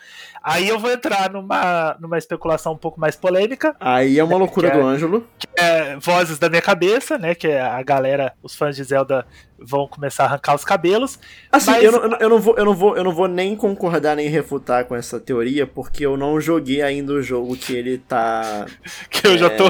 [0.43, 3.73] Aí eu vou entrar numa, numa especulação um pouco mais polêmica.
[3.79, 5.27] Aí é uma loucura é, do Ângelo.
[5.55, 7.33] É, vozes da minha cabeça, né?
[7.33, 9.25] Que é a galera, os fãs de Zelda
[9.57, 11.17] vão começar a arrancar os cabelos.
[11.49, 11.83] Assim, mas...
[11.83, 14.83] eu, não, eu, não vou, eu, não vou, eu não vou nem concordar nem refutar
[14.83, 18.65] com essa teoria, porque eu não joguei ainda o jogo que ele tá.
[19.09, 19.67] que eu é, já tô.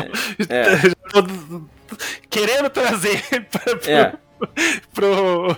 [0.49, 0.77] É.
[0.89, 1.61] já tô
[2.27, 3.21] querendo trazer
[3.51, 4.13] pra, é.
[4.93, 5.55] pro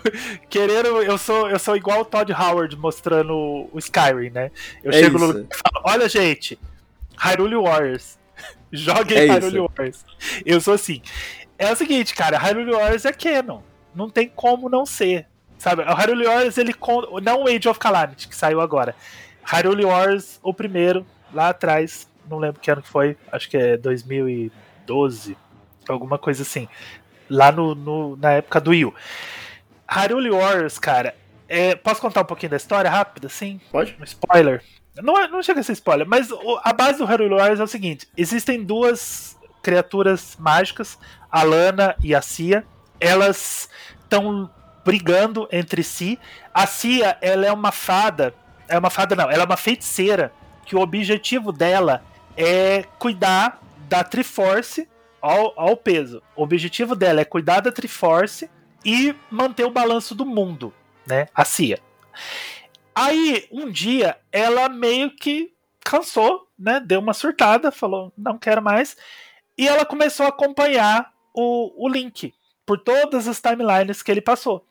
[0.49, 3.33] querendo, eu sou eu sou igual o Todd Howard mostrando
[3.71, 4.51] o Skyrim, né?
[4.83, 5.33] Eu É chego no isso.
[5.37, 6.59] lugar e falo, olha gente,
[7.17, 8.17] Hyrule Warriors.
[8.71, 9.67] Joguem É Hyrule isso.
[9.75, 10.05] Warriors.
[10.45, 11.01] Eu sou assim.
[11.57, 13.61] É o seguinte, cara, Hyrule Warriors é canon.
[13.93, 15.27] Não tem como não ser.
[15.57, 15.83] Sabe?
[15.83, 16.73] O Hyrule Warriors, ele
[17.21, 18.95] não o Age of Calamity, que saiu agora.
[19.43, 23.77] Hyrule Warriors, o primeiro, lá atrás, não lembro que ano que foi, acho que é
[23.77, 25.37] 2012,
[25.87, 26.67] alguma coisa assim.
[27.33, 28.93] Lá no, no- na época do Wii U.
[29.89, 31.15] Hyrule Warriors, cara,
[31.47, 33.59] é, posso contar um pouquinho da história rápida, assim?
[33.71, 33.95] Pode?
[33.99, 34.63] Um spoiler.
[35.01, 36.29] Não, é- não chega a ser spoiler, mas
[36.63, 40.97] a base do Hyrule Warriors é o seguinte: existem duas criaturas mágicas,
[41.31, 42.65] a Lana e a Cia.
[42.99, 43.69] Elas
[44.03, 44.49] estão
[44.85, 46.19] brigando entre si.
[46.53, 48.33] A Cia, ela é uma fada.
[48.67, 50.31] É uma fada, não, ela é uma feiticeira.
[50.65, 52.03] Que o objetivo dela
[52.37, 53.59] é cuidar
[53.89, 54.87] da Triforce
[55.21, 56.21] ao, ao peso.
[56.35, 58.49] O objetivo dela é cuidar da Triforce
[58.83, 60.73] e manter o balanço do mundo,
[61.05, 61.27] né?
[61.33, 61.79] A Cia.
[62.93, 65.53] Aí, um dia, ela meio que
[65.83, 66.79] cansou, né?
[66.79, 68.97] Deu uma surtada, falou, não quero mais.
[69.57, 72.33] E ela começou a acompanhar o, o Link
[72.65, 74.65] por todas as timelines que ele passou.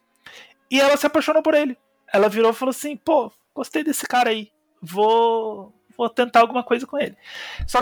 [0.71, 1.77] E ela se apaixonou por ele.
[2.13, 4.51] Ela virou e falou assim: pô, gostei desse cara aí.
[4.81, 7.17] Vou, vou tentar alguma coisa com ele.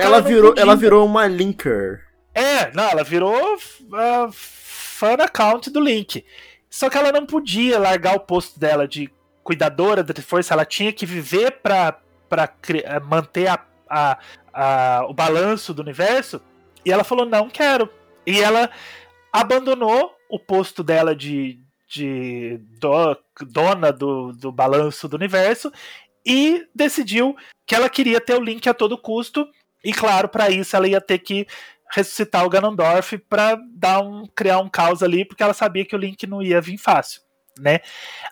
[0.00, 0.62] Ela virou, podia.
[0.62, 2.07] ela virou uma linker.
[2.34, 6.24] É, não, ela virou uh, fan account do Link.
[6.70, 9.10] Só que ela não podia largar o posto dela de
[9.42, 11.60] cuidadora da Triforce, ela tinha que viver
[12.60, 14.18] cri- eh, manter a, a-
[14.52, 16.40] a- o balanço do universo.
[16.84, 17.88] E ela falou: não quero.
[18.26, 18.70] E ela
[19.32, 21.58] abandonou o posto dela de,
[21.88, 23.16] de do-
[23.46, 25.72] dona do, do balanço do universo
[26.26, 27.34] e decidiu
[27.66, 29.48] que ela queria ter o Link a todo custo.
[29.82, 31.46] E claro, para isso ela ia ter que
[31.90, 35.98] ressuscitar o Ganondorf para dar um criar um caos ali, porque ela sabia que o
[35.98, 37.22] Link não ia vir fácil,
[37.58, 37.80] né?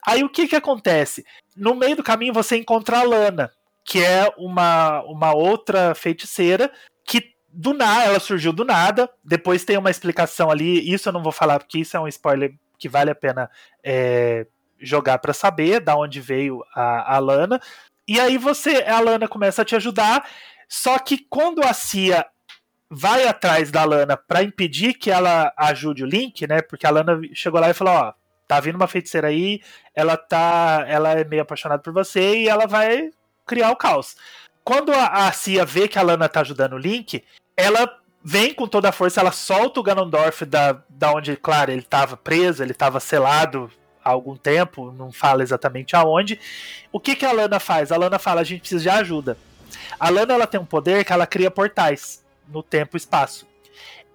[0.07, 1.25] Aí o que que acontece?
[1.57, 3.51] No meio do caminho você encontra a Lana,
[3.85, 6.71] que é uma, uma outra feiticeira
[7.05, 9.09] que do nada, ela surgiu do nada.
[9.25, 10.93] Depois tem uma explicação ali.
[10.93, 13.51] Isso eu não vou falar porque isso é um spoiler que vale a pena
[13.83, 14.47] é,
[14.79, 17.61] jogar para saber da onde veio a, a Lana.
[18.07, 20.29] E aí você, a Lana começa a te ajudar.
[20.69, 22.27] Só que quando a Cia
[22.91, 26.63] vai atrás da Lana para impedir que ela ajude o Link, né?
[26.63, 28.13] Porque a Lana chegou lá e falou: Ó,
[28.47, 29.61] tá vindo uma feiticeira aí,
[29.95, 30.85] ela tá.
[30.89, 33.11] Ela é meio apaixonada por você e ela vai
[33.47, 34.17] criar o caos.
[34.65, 37.23] Quando a, Cia vê que a Lana tá ajudando o Link,
[37.57, 37.89] ela
[38.23, 42.17] vem com toda a força, ela solta o Ganondorf da, da onde, claro, ele tava
[42.17, 43.71] preso, ele tava selado
[44.05, 46.41] há algum tempo, não fala exatamente aonde.
[46.91, 47.93] O que, que a Lana faz?
[47.93, 49.39] A Lana fala: a gente precisa de ajuda.
[49.99, 53.47] A Lana ela tem um poder que ela cria portais no tempo e espaço.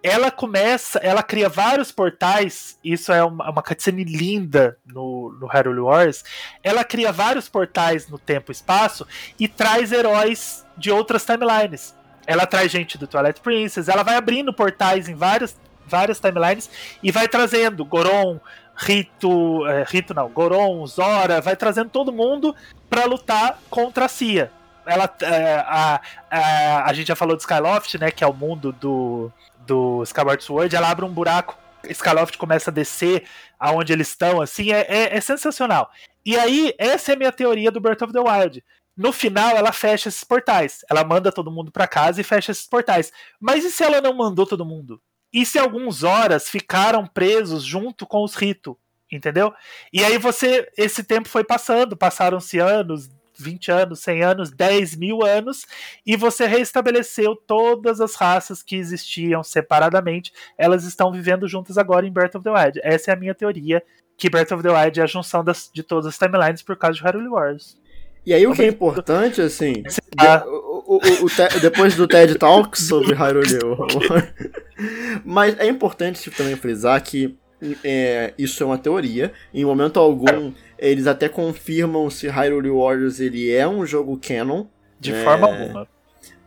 [0.04, 5.82] Ela começa, ela cria vários portais, isso é uma, uma cutscene linda no, no Hyrule
[5.82, 6.24] Wars.
[6.64, 9.06] Ela cria vários portais no tempo e espaço
[9.40, 11.96] e traz heróis de outras timelines.
[12.26, 15.56] Ela traz gente do Twilight Princess, ela vai abrindo portais em várias,
[15.86, 16.68] várias timelines
[17.04, 18.40] e vai trazendo Goron,
[18.76, 22.56] Rito, é, Rito não, Goron, Zora, vai trazendo todo mundo
[22.90, 24.52] para lutar contra a Cia.
[24.86, 28.72] Ela, é, a, a, a gente já falou de Skyloft, né, que é o mundo
[28.72, 31.58] do, do Skyward Sword, ela abre um buraco,
[31.90, 33.24] Skyloft começa a descer
[33.60, 35.90] aonde eles estão, assim, é, é, é sensacional.
[36.26, 38.64] E aí, essa é a minha teoria do Breath of the Wild.
[38.96, 40.86] No final, ela fecha esses portais.
[40.90, 43.12] Ela manda todo mundo para casa e fecha esses portais.
[43.40, 45.02] Mas e se ela não mandou todo mundo?
[45.34, 48.78] E se alguns horas ficaram presos junto com os Rito?
[49.12, 49.54] Entendeu?
[49.92, 50.70] E aí você.
[50.78, 53.10] Esse tempo foi passando, passaram-se anos,
[53.42, 55.66] 20 anos, 100 anos, 10 mil anos,
[56.06, 60.32] e você restabeleceu todas as raças que existiam separadamente.
[60.58, 62.80] Elas estão vivendo juntas agora em Breath of the Wild.
[62.84, 63.84] Essa é a minha teoria,
[64.18, 66.98] que Breath of the Wild é a junção das, de todas as timelines por causa
[66.98, 67.76] de Hyrule Wars.
[68.24, 69.82] E aí o que é importante, assim,
[70.20, 70.38] Ah.
[70.38, 73.88] de- o, o- o- te- depois do TED Talks sobre Hyrule War,
[75.26, 77.36] mas é importante também frisar que
[77.84, 83.52] é, isso é uma teoria, em momento algum eles até confirmam se Hyrule Warriors ele
[83.52, 84.66] é um jogo canon,
[85.00, 85.24] De É.
[85.24, 85.88] forma alguma.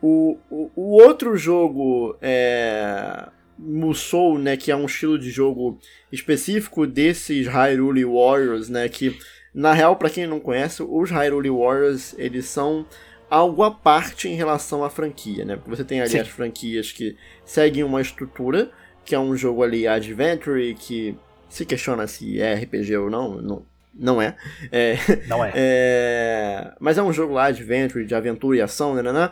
[0.01, 3.27] o, o, o outro jogo é
[3.57, 5.79] Musou, né, que é um estilo de jogo
[6.11, 9.17] específico desses Hyrule Warriors, né, que
[9.53, 12.85] na real para quem não conhece, os Hyrule Warriors, eles são
[13.29, 15.55] algo à parte em relação à franquia, né?
[15.55, 16.19] Porque você tem ali Sim.
[16.19, 17.15] as franquias que
[17.45, 18.69] seguem uma estrutura,
[19.05, 21.17] que é um jogo ali adventure que
[21.49, 23.65] se questiona se é RPG ou não, não,
[23.95, 24.35] não é.
[24.71, 25.51] é Não é.
[25.55, 29.01] é, Mas é um jogo lá, adventure, de aventura e ação, né?
[29.01, 29.31] né, né?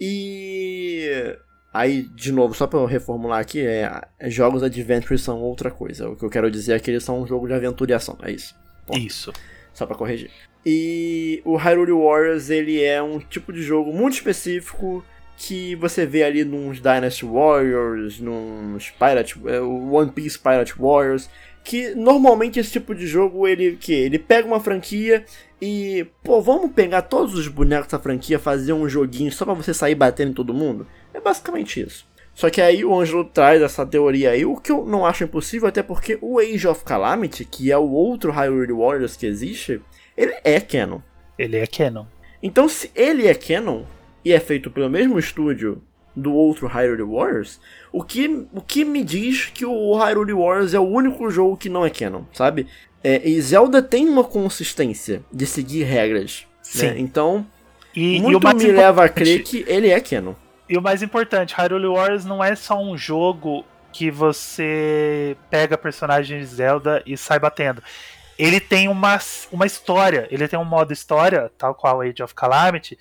[0.00, 1.36] E
[1.72, 6.08] Aí, de novo, só pra eu reformular aqui, é, jogos Adventure são outra coisa.
[6.08, 8.18] O que eu quero dizer é que eles são um jogo de aventura e ação,
[8.22, 8.56] é isso.
[8.84, 8.98] Ponto.
[8.98, 9.32] Isso.
[9.72, 10.30] Só pra corrigir.
[10.66, 15.04] E o Hyrule Warriors, ele é um tipo de jogo muito específico
[15.36, 21.30] que você vê ali nos Dynasty Warriors, nos Pirate, é, One Piece Pirate Warriors,
[21.64, 25.24] que normalmente esse tipo de jogo ele que ele pega uma franquia
[25.60, 29.74] e pô, vamos pegar todos os bonecos da franquia, fazer um joguinho só para você
[29.74, 30.86] sair batendo em todo mundo.
[31.12, 32.08] É basicamente isso.
[32.34, 35.68] Só que aí o Ângelo traz essa teoria aí, o que eu não acho impossível,
[35.68, 39.80] até porque o Age of Calamity, que é o outro Hyrule Warriors que existe,
[40.16, 41.00] ele é canon.
[41.38, 42.06] Ele é canon.
[42.42, 43.84] Então, se ele é canon
[44.24, 45.82] e é feito pelo mesmo estúdio
[46.14, 47.60] do outro Hyrule Warriors,
[47.92, 51.68] o que, o que me diz que o Hyrule Warriors é o único jogo que
[51.68, 52.66] não é canon, sabe?
[53.02, 56.46] É, e Zelda tem uma consistência de seguir regras.
[56.46, 56.56] Né?
[56.62, 56.86] Sim.
[56.86, 56.98] Né?
[56.98, 57.46] Então,
[57.94, 60.34] e, muito e me leva a crer que ele é canon.
[60.68, 66.48] E o mais importante, Hyrule Warriors não é só um jogo que você pega personagens
[66.48, 67.82] de Zelda e sai batendo.
[68.38, 69.18] Ele tem uma,
[69.50, 72.96] uma história, ele tem um modo história, tal qual Age of Calamity.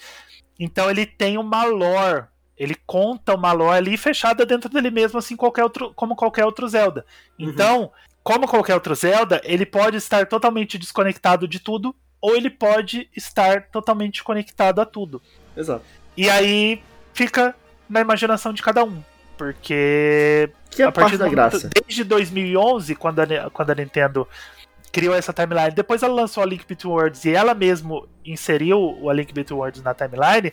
[0.60, 2.26] Então ele tem uma lore
[2.60, 6.68] ele conta uma lore ali fechada dentro dele mesmo, assim qualquer outro, como qualquer outro
[6.68, 7.05] Zelda.
[7.39, 7.49] Uhum.
[7.49, 7.91] Então,
[8.22, 13.68] como qualquer outro Zelda, ele pode estar totalmente desconectado de tudo, ou ele pode estar
[13.68, 15.22] totalmente conectado a tudo.
[15.55, 15.86] Exato.
[16.18, 16.84] E aí
[17.14, 17.55] fica
[17.89, 19.01] na imaginação de cada um.
[19.38, 20.51] Porque.
[20.70, 21.70] Que é a partir da graça.
[21.74, 24.28] Desde 2011, quando a, quando a Nintendo
[24.91, 25.72] criou essa timeline.
[25.72, 29.57] Depois ela lançou a Link Between Worlds e ela mesmo inseriu o A Link Between
[29.57, 30.51] Worlds na timeline,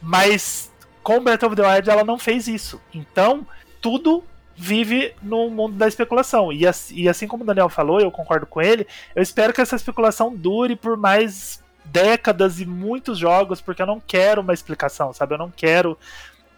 [0.00, 0.67] mas
[1.08, 2.78] com Breath of the Wild ela não fez isso.
[2.92, 3.46] Então,
[3.80, 4.22] tudo
[4.54, 6.52] vive no mundo da especulação.
[6.52, 8.86] E, assim como o Daniel falou, eu concordo com ele,
[9.16, 13.98] eu espero que essa especulação dure por mais décadas e muitos jogos, porque eu não
[13.98, 15.32] quero uma explicação, sabe?
[15.32, 15.96] Eu não quero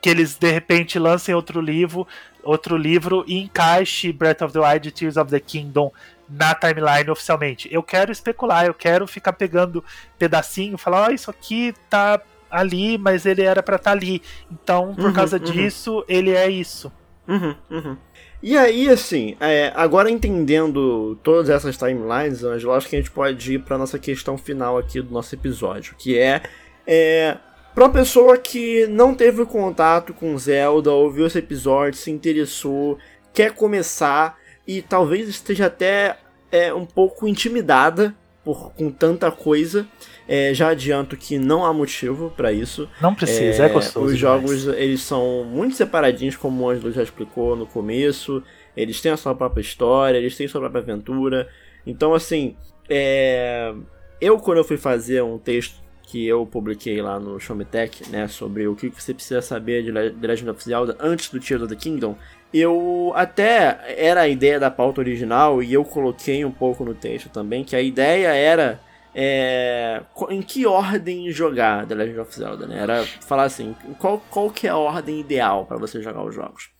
[0.02, 2.04] que eles de repente lancem outro livro,
[2.42, 5.92] outro livro e encaixe Breath of the Wild e Tears of the Kingdom
[6.28, 7.68] na timeline oficialmente.
[7.70, 9.84] Eu quero especular, eu quero ficar pegando
[10.18, 12.20] pedacinho, falar, ó, oh, isso aqui tá
[12.50, 14.22] ali, mas ele era para estar tá ali.
[14.50, 15.44] Então, por uhum, causa uhum.
[15.44, 16.92] disso, ele é isso.
[17.28, 17.96] Uhum, uhum.
[18.42, 23.54] E aí, assim, é, agora entendendo todas essas timelines, Angelo, acho que a gente pode
[23.54, 26.42] ir para nossa questão final aqui do nosso episódio, que é,
[26.86, 27.36] é
[27.74, 32.98] para uma pessoa que não teve contato com Zelda, ouviu esse episódio, se interessou,
[33.32, 36.16] quer começar e talvez esteja até
[36.50, 38.14] é, um pouco intimidada
[38.54, 39.86] por com tanta coisa.
[40.26, 42.88] É, já adianto que não há motivo para isso.
[43.00, 44.06] Não precisa, é, é gostoso.
[44.06, 48.42] Os jogos eles são muito separadinhos, como o Angelo já explicou no começo.
[48.76, 51.48] Eles têm a sua própria história, eles têm a sua própria aventura.
[51.86, 52.56] Então, assim,
[52.88, 53.74] é...
[54.20, 58.10] eu quando eu fui fazer um texto que eu publiquei lá no Show Me Tech,
[58.10, 61.62] né, sobre o que você precisa saber de The Legend of Zelda antes do Tears
[61.62, 62.16] of the Kingdom,
[62.52, 67.28] eu até era a ideia da pauta original e eu coloquei um pouco no texto
[67.28, 68.80] também que a ideia era
[69.14, 72.78] é, em que ordem jogar The Legend of Zelda, né?
[72.78, 76.70] Era falar assim, qual, qual que é a ordem ideal para você jogar os jogos.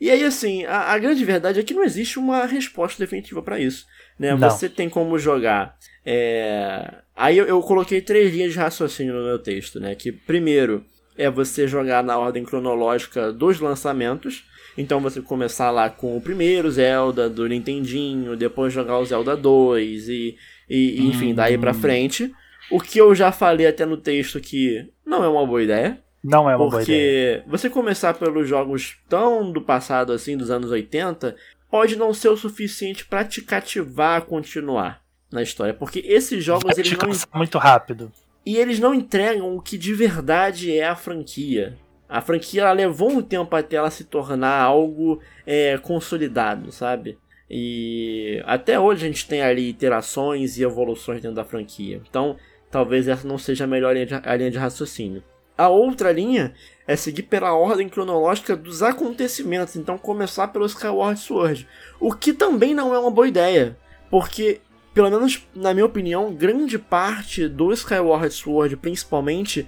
[0.00, 3.58] E aí, assim, a, a, grande verdade é que não existe uma resposta definitiva para
[3.58, 3.86] isso.
[4.18, 4.34] Né?
[4.36, 5.76] Você tem como jogar.
[6.04, 6.96] É...
[7.14, 9.94] Aí eu, eu, coloquei três linhas de raciocínio no meu texto, né?
[9.94, 10.84] Que primeiro
[11.16, 14.44] é você jogar na ordem cronológica dos lançamentos.
[14.76, 20.08] Então você começar lá com o primeiro Zelda do Nintendinho, depois jogar o Zelda 2
[20.08, 20.36] e
[20.68, 21.74] e, enfim, daí pra hum.
[21.74, 22.32] frente.
[22.70, 26.00] O que eu já falei até no texto que não é uma boa ideia.
[26.22, 27.38] Não é uma boa ideia.
[27.38, 31.36] Porque você começar pelos jogos tão do passado assim, dos anos 80,
[31.70, 35.00] pode não ser o suficiente para te cativar a continuar
[35.30, 35.72] na história.
[35.72, 37.38] Porque esses jogos Vai eles não.
[37.38, 38.10] muito rápido.
[38.44, 41.76] E eles não entregam o que de verdade é a franquia.
[42.08, 47.18] A franquia levou um tempo até ela se tornar algo é, consolidado, sabe?
[47.50, 52.00] E até hoje a gente tem ali iterações e evoluções dentro da franquia.
[52.08, 52.36] Então,
[52.70, 55.22] talvez essa não seja a melhor linha de, a linha de raciocínio.
[55.56, 56.52] A outra linha
[56.86, 61.66] é seguir pela ordem cronológica dos acontecimentos, então começar pelo Skyward Sword.
[61.98, 63.76] O que também não é uma boa ideia,
[64.10, 64.60] porque,
[64.92, 69.66] pelo menos na minha opinião, grande parte do Skyward Sword, principalmente,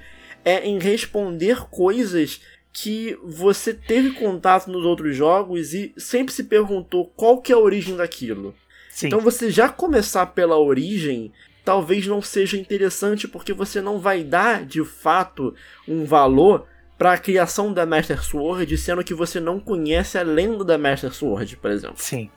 [0.49, 2.41] é em responder coisas
[2.73, 7.59] que você teve contato nos outros jogos e sempre se perguntou qual que é a
[7.59, 8.55] origem daquilo.
[8.91, 9.09] Sim.
[9.09, 11.33] Então você já começar pela origem
[11.65, 15.55] talvez não seja interessante porque você não vai dar de fato
[15.87, 20.65] um valor para a criação da Master Sword, sendo que você não conhece a lenda
[20.65, 21.97] da Master Sword, por exemplo.
[21.99, 22.31] Sim.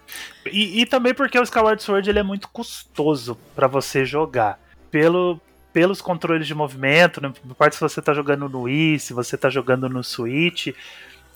[0.46, 4.60] E, e também porque o Skyward Sword ele é muito custoso para você jogar.
[4.92, 5.40] Pelo,
[5.74, 9.50] pelos controles de movimento, não importa se você está jogando no Wii, se você está
[9.50, 10.68] jogando no Switch,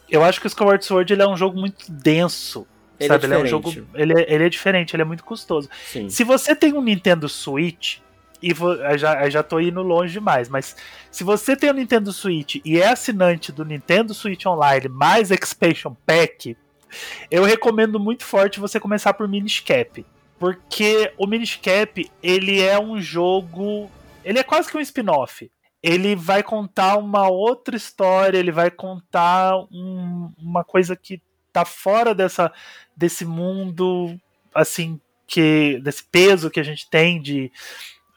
[0.09, 2.67] Eu acho que o Skyward Sword ele é um jogo muito denso.
[2.99, 3.25] Ele sabe?
[3.25, 3.73] é ele é um jogo.
[3.93, 5.69] Ele é, ele é diferente, ele é muito custoso.
[5.85, 6.09] Sim.
[6.09, 7.97] Se você tem um Nintendo Switch,
[8.41, 8.53] e
[8.97, 10.75] já, já tô indo longe demais, mas
[11.09, 15.95] se você tem um Nintendo Switch e é assinante do Nintendo Switch Online mais Expansion
[16.05, 16.55] Pack,
[17.31, 20.05] eu recomendo muito forte você começar por Minish Cap.
[20.37, 23.89] Porque o Minish Cap, ele é um jogo.
[24.25, 25.49] Ele é quase que um spin-off.
[25.81, 31.21] Ele vai contar uma outra história, ele vai contar um- uma coisa que
[31.53, 32.51] tá fora dessa,
[32.97, 34.19] desse mundo,
[34.53, 37.51] assim, que desse peso que a gente tem de,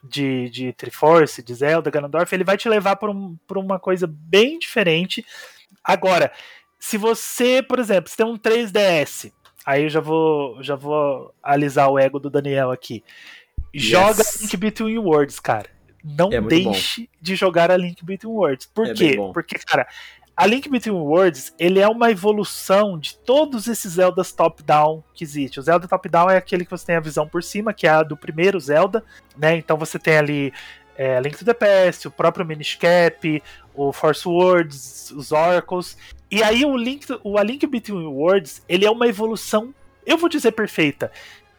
[0.02, 4.06] de, de Triforce, de Zelda, Ganondorf, ele vai te levar para um, pra uma coisa
[4.08, 5.24] bem diferente.
[5.84, 6.32] Agora,
[6.80, 9.30] se você, por exemplo, se tem um 3DS,
[9.64, 13.04] aí eu já vou, já vou alisar o ego do Daniel aqui.
[13.74, 14.40] Joga Yes.
[14.40, 15.68] Link Between Worlds, cara.
[16.04, 18.66] Não É deixe de jogar a Link Between Worlds.
[18.66, 19.16] Por É quê?
[19.16, 19.32] bom.
[19.32, 19.86] Porque, cara,
[20.36, 25.58] a Link Between Worlds, ele é uma evolução de todos esses Zeldas top-down que existe.
[25.58, 28.02] O Zelda top-down é aquele que você tem a visão por cima, que é a
[28.04, 29.04] do primeiro Zelda,
[29.36, 29.56] né?
[29.56, 30.52] Então você tem ali
[30.96, 33.42] é, Link to the Past, o próprio Minish Cap,
[33.74, 35.98] o Force Words, os Oracles.
[36.30, 39.74] E aí o Link, o A Link Between Worlds, ele é uma evolução,
[40.06, 41.10] eu vou dizer perfeita,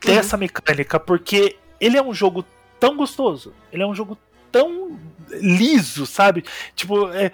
[0.05, 2.45] dessa mecânica, porque ele é um jogo
[2.79, 4.17] tão gostoso, ele é um jogo
[4.51, 4.99] tão
[5.31, 6.43] liso, sabe?
[6.75, 7.31] Tipo, é,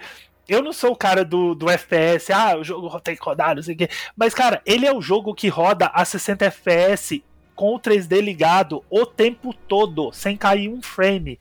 [0.48, 3.62] eu não sou o cara do, do FPS, ah, o jogo tem que rodar, não
[3.62, 3.88] sei o quê.
[4.16, 7.22] Mas, cara, ele é o jogo que roda a 60 FPS
[7.54, 11.38] com o 3D ligado o tempo todo, sem cair um frame.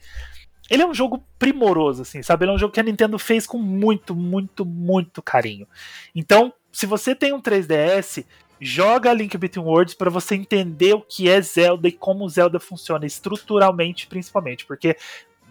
[0.70, 2.46] Ele é um jogo primoroso, assim, sabe?
[2.46, 5.68] Ele é um jogo que a Nintendo fez com muito, muito, muito carinho.
[6.16, 8.26] Então, se você tem um 3DS,
[8.60, 13.06] joga Link Between Worlds para você entender o que é Zelda e como Zelda funciona
[13.06, 14.98] estruturalmente, principalmente, porque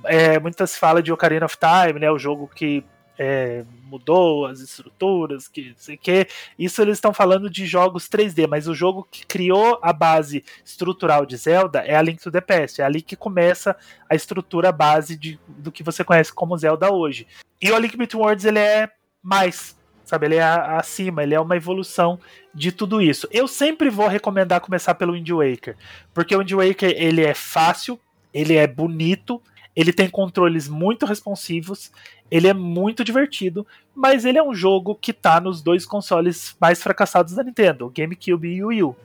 [0.06, 2.10] é, muitas falam de Ocarina of Time, né?
[2.10, 2.84] O jogo que
[3.18, 6.26] é, mudou as estruturas, que sei que.
[6.58, 11.24] Isso eles estão falando de jogos 3D, mas o jogo que criou a base estrutural
[11.24, 12.80] de Zelda é a Link to the Past.
[12.80, 13.76] É ali que começa
[14.08, 17.26] a estrutura base de, do que você conhece como Zelda hoje.
[17.60, 18.90] E o A Link Between Worlds ele é
[19.22, 20.26] mais, sabe?
[20.26, 22.18] Ele é acima, ele é uma evolução
[22.52, 23.28] de tudo isso.
[23.30, 25.76] Eu sempre vou recomendar começar pelo Wind Waker,
[26.12, 27.98] porque o Wind Waker ele é fácil,
[28.32, 29.40] ele é bonito,
[29.74, 31.90] ele tem controles muito responsivos,
[32.30, 36.82] ele é muito divertido, mas ele é um jogo que tá nos dois consoles mais
[36.82, 38.96] fracassados da Nintendo, o GameCube e o Wii U.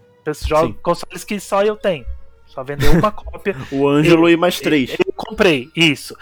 [0.46, 2.06] Jogos, consoles que só eu tenho.
[2.46, 3.56] Só vendeu uma cópia.
[3.72, 4.92] O Ângelo e mais três.
[4.92, 6.16] Eu comprei, isso.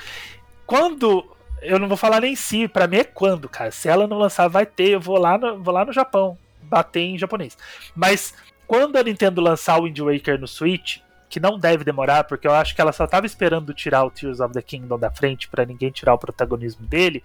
[0.65, 1.25] Quando.
[1.61, 3.71] Eu não vou falar nem se, pra mim é quando, cara.
[3.71, 4.89] Se ela não lançar, vai ter.
[4.89, 7.57] Eu vou lá no, vou lá no Japão bater em japonês.
[7.95, 8.33] Mas
[8.67, 10.99] quando a Nintendo lançar o Wind Waker no Switch,
[11.29, 14.39] que não deve demorar, porque eu acho que ela só tava esperando tirar o Tears
[14.39, 17.23] of the Kingdom da frente pra ninguém tirar o protagonismo dele.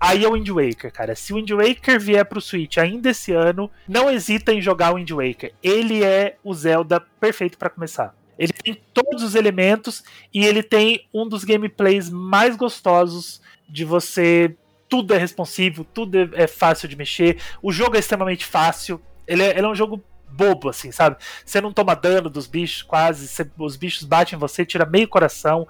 [0.00, 1.14] Aí é o Wind Waker, cara.
[1.14, 4.96] Se o Wind Waker vier pro Switch ainda esse ano, não hesita em jogar o
[4.96, 5.52] Wind Waker.
[5.62, 8.14] Ele é o Zelda perfeito pra começar.
[8.36, 10.02] Ele tem todos os elementos
[10.34, 14.56] e ele tem um dos gameplays mais gostosos de você.
[14.88, 17.38] Tudo é responsivo, tudo é- é fácil de mexer.
[17.62, 19.00] O jogo é extremamente fácil.
[19.26, 20.02] Ele é, ele é um jogo
[20.32, 21.16] bobo, assim, sabe?
[21.44, 25.08] Você não toma dano dos bichos quase, você- os bichos batem em você, tira meio
[25.08, 25.66] coração.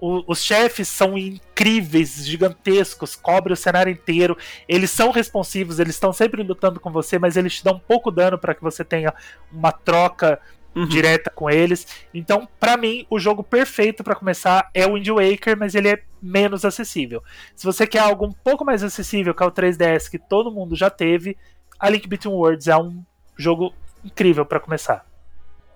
[0.00, 4.36] O- os chefes são incríveis, gigantescos, cobrem o cenário inteiro.
[4.66, 8.38] Eles são responsivos, eles estão sempre lutando com você, mas eles te dão pouco dano
[8.38, 9.12] para que você tenha
[9.52, 10.40] uma troca
[10.74, 10.86] Uhum.
[10.86, 11.86] direta com eles.
[12.14, 16.02] Então, pra mim, o jogo perfeito pra começar é o Wind Waker, mas ele é
[16.22, 17.22] menos acessível.
[17.56, 20.76] Se você quer algo um pouco mais acessível, que é o 3DS que todo mundo
[20.76, 21.36] já teve,
[21.78, 23.02] a Link Between Worlds é um
[23.36, 23.74] jogo
[24.04, 25.04] incrível pra começar.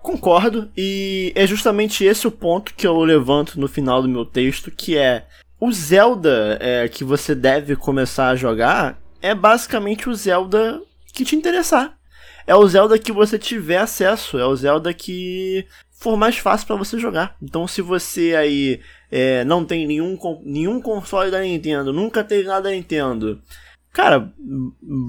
[0.01, 4.69] Concordo, e é justamente esse o ponto que eu levanto no final do meu texto,
[4.69, 5.25] que é
[5.59, 10.79] o Zelda é, que você deve começar a jogar é basicamente o Zelda
[11.11, 11.97] que te interessar.
[12.45, 16.75] É o Zelda que você tiver acesso, é o Zelda que for mais fácil pra
[16.75, 17.35] você jogar.
[17.41, 22.69] Então se você aí é, não tem nenhum, nenhum console da Nintendo, nunca teve nada
[22.69, 23.41] da Nintendo,
[23.95, 24.29] Cara,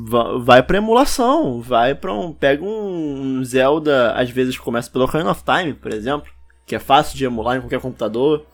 [0.09, 2.32] va- vai pra emulação, vai pra um.
[2.32, 6.30] Pega um Zelda, às vezes começa pelo Ocarina of Time, por exemplo,
[6.64, 8.47] que é fácil de emular em qualquer computador,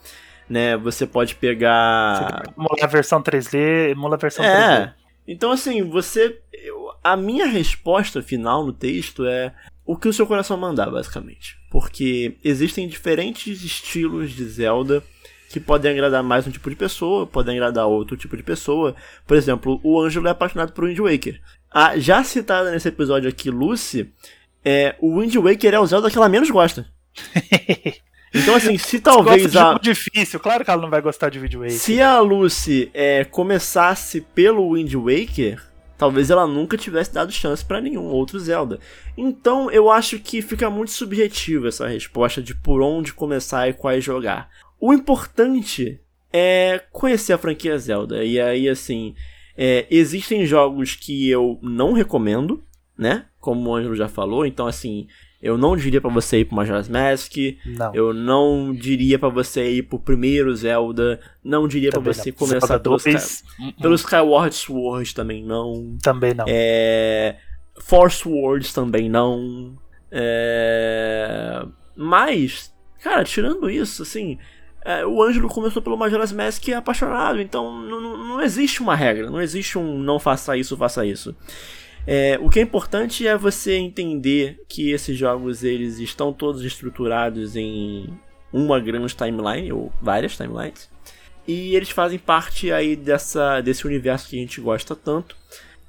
[0.48, 0.74] né?
[0.78, 2.44] Você pode pegar.
[2.56, 4.82] Emula a versão 3D, emula a versão 3D.
[4.88, 4.94] É.
[5.28, 6.40] Então, assim, você.
[6.50, 9.52] eu- a minha resposta final no texto é
[9.84, 11.58] o que o seu coração mandar, basicamente.
[11.70, 15.02] Porque existem diferentes estilos de Zelda
[15.52, 18.96] que podem agradar mais um tipo de pessoa, podem agradar outro tipo de pessoa.
[19.26, 21.40] Por exemplo, o Ângelo é apaixonado por Wind Waker.
[21.70, 24.10] A já citada nesse episódio aqui, Lucy,
[24.64, 26.86] é, o Wind Waker é o Zelda que ela menos gosta.
[28.34, 29.72] Então, assim, se talvez de a.
[29.72, 31.72] jogo difícil, claro que ela não vai gostar de Wind Waker.
[31.72, 35.62] Se a Lucy é, começasse pelo Wind Waker,
[36.02, 38.80] talvez ela nunca tivesse dado chance para nenhum outro Zelda.
[39.16, 44.02] Então eu acho que fica muito subjetivo essa resposta de por onde começar e quais
[44.02, 44.48] jogar.
[44.82, 46.00] O importante
[46.32, 48.24] é conhecer a franquia Zelda.
[48.24, 49.14] E aí, assim,
[49.56, 52.64] é, existem jogos que eu não recomendo,
[52.98, 53.26] né?
[53.38, 54.44] Como o Ângelo já falou.
[54.44, 55.06] Então, assim,
[55.40, 57.32] eu não diria para você ir pro Majora's Mask.
[57.64, 57.94] Não.
[57.94, 61.20] Eu não diria para você ir pro primeiro Zelda.
[61.44, 62.36] Não diria para você não.
[62.36, 65.96] começar Zelda pelo, dois, Sky, pelo Skyward Sword também não.
[66.02, 66.44] Também não.
[66.48, 67.36] É,
[67.78, 69.78] Force Words também não.
[70.10, 71.64] É,
[71.96, 74.38] mas, cara, tirando isso, assim,
[74.84, 79.40] é, o Ângelo começou pelo Majora's Mask apaixonado, então não, não existe uma regra, não
[79.40, 81.34] existe um não faça isso, faça isso.
[82.06, 87.54] É, o que é importante é você entender que esses jogos eles estão todos estruturados
[87.54, 88.08] em
[88.52, 90.90] uma grande timeline ou várias timelines
[91.46, 95.36] e eles fazem parte aí dessa desse universo que a gente gosta tanto.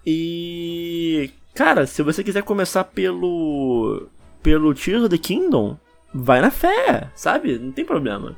[0.06, 4.08] E cara, se você quiser começar pelo
[4.42, 5.78] pelo Tears of the Kingdom,
[6.14, 7.58] vai na fé, sabe?
[7.58, 8.38] Não tem problema.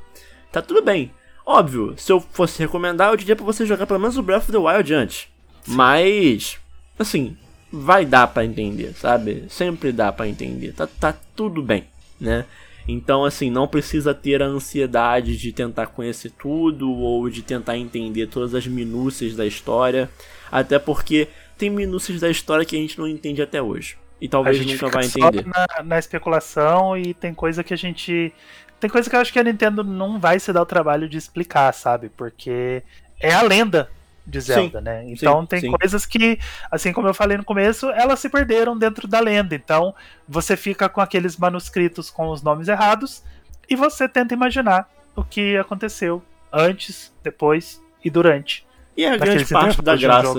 [0.50, 1.10] Tá tudo bem.
[1.44, 4.52] Óbvio, se eu fosse recomendar, eu diria pra você jogar pelo menos o Breath of
[4.52, 5.28] the Wild antes.
[5.66, 6.58] Mas,
[6.98, 7.36] assim,
[7.70, 9.44] vai dar para entender, sabe?
[9.48, 10.72] Sempre dá para entender.
[10.72, 11.84] Tá, tá tudo bem,
[12.20, 12.44] né?
[12.88, 18.28] Então, assim, não precisa ter a ansiedade de tentar conhecer tudo ou de tentar entender
[18.28, 20.08] todas as minúcias da história.
[20.50, 21.28] Até porque
[21.58, 23.96] tem minúcias da história que a gente não entende até hoje.
[24.20, 25.46] E talvez nunca vai entender.
[25.46, 28.32] Na, na, especulação e tem coisa que a gente.
[28.80, 31.16] Tem coisa que eu acho que a Nintendo não vai se dar o trabalho de
[31.16, 32.08] explicar, sabe?
[32.10, 32.82] Porque
[33.20, 33.90] é a lenda
[34.26, 35.04] de Zelda, sim, né?
[35.06, 35.70] Então sim, tem sim.
[35.70, 36.38] coisas que,
[36.70, 39.54] assim como eu falei no começo, elas se perderam dentro da lenda.
[39.54, 39.94] Então
[40.28, 43.22] você fica com aqueles manuscritos com os nomes errados
[43.68, 48.66] e você tenta imaginar o que aconteceu antes, depois e durante.
[48.96, 50.34] E é a grande parte da graça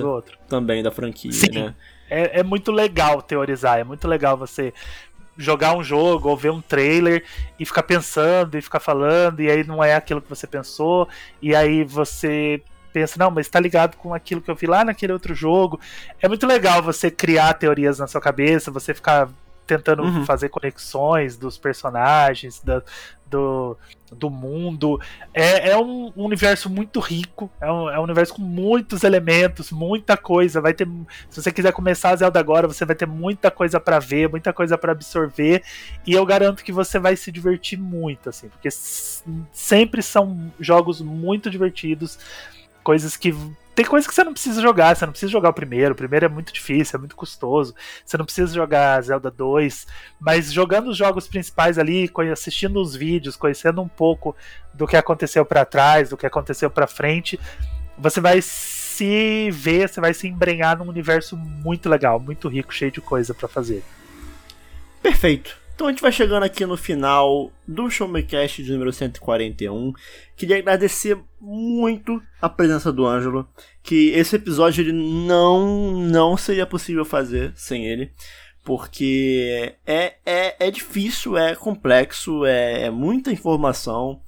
[0.48, 1.76] também da franquia, Sim, né?
[2.10, 4.74] É, é muito legal teorizar, é muito legal você
[5.38, 7.24] jogar um jogo ou ver um trailer
[7.60, 11.08] e ficar pensando e ficar falando, e aí não é aquilo que você pensou,
[11.42, 15.14] e aí você pensa, não, mas tá ligado com aquilo que eu vi lá naquele
[15.14, 15.80] outro jogo.
[16.20, 19.30] É muito legal você criar teorias na sua cabeça, você ficar
[19.68, 20.26] tentando uhum.
[20.26, 22.82] fazer conexões dos personagens, da,
[23.30, 23.78] do,
[24.12, 25.00] do mundo.
[25.34, 30.16] É, é um universo muito rico, é um, é um universo com muitos elementos, muita
[30.16, 30.62] coisa.
[30.62, 30.88] Vai ter,
[31.30, 34.54] se você quiser começar a Zelda agora, você vai ter muita coisa para ver, muita
[34.54, 35.64] coisa para absorver,
[36.06, 38.70] e eu garanto que você vai se divertir muito, assim, porque
[39.52, 42.18] sempre são jogos muito divertidos
[42.88, 43.36] coisas que.
[43.78, 46.26] Tem coisas que você não precisa jogar, você não precisa jogar o primeiro, o primeiro
[46.26, 49.86] é muito difícil, é muito custoso, você não precisa jogar Zelda 2,
[50.20, 54.36] mas jogando os jogos principais ali, assistindo os vídeos, conhecendo um pouco
[54.74, 57.40] do que aconteceu para trás, do que aconteceu para frente,
[58.00, 62.92] você vai se ver, você vai se embrenhar num universo muito legal, muito rico, cheio
[62.92, 63.84] de coisa para fazer.
[65.04, 65.56] Perfeito.
[65.78, 69.94] Então a gente vai chegando aqui no final do Showmecast de número 141.
[70.36, 73.48] Queria agradecer muito a presença do Ângelo,
[73.84, 78.12] que esse episódio ele não não seria possível fazer sem ele,
[78.64, 84.20] porque é, é, é difícil, é complexo, é, é muita informação.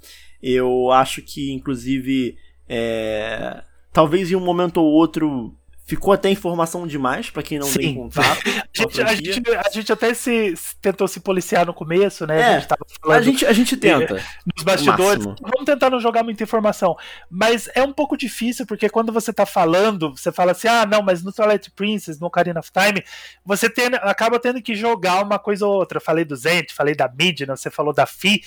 [0.43, 2.38] Eu acho que inclusive
[2.68, 5.58] é, talvez em um momento ou outro
[5.90, 7.80] Ficou até informação demais para quem não Sim.
[7.80, 8.44] tem contato.
[8.46, 12.40] a, gente, a, gente, a, gente, até se, tentou se policiar no começo, né?
[12.40, 14.24] É, a, gente tava falando, a, gente, a gente tenta.
[14.56, 15.26] nos bastidores.
[15.26, 16.96] Vamos tentar não jogar muita informação.
[17.28, 21.02] Mas é um pouco difícil, porque quando você tá falando, você fala assim: ah, não,
[21.02, 23.04] mas no Twilight Princess, no Ocarina of Time,
[23.44, 25.98] você tem, acaba tendo que jogar uma coisa ou outra.
[25.98, 28.44] Eu falei do Zent, falei da Midna, você falou da Fi.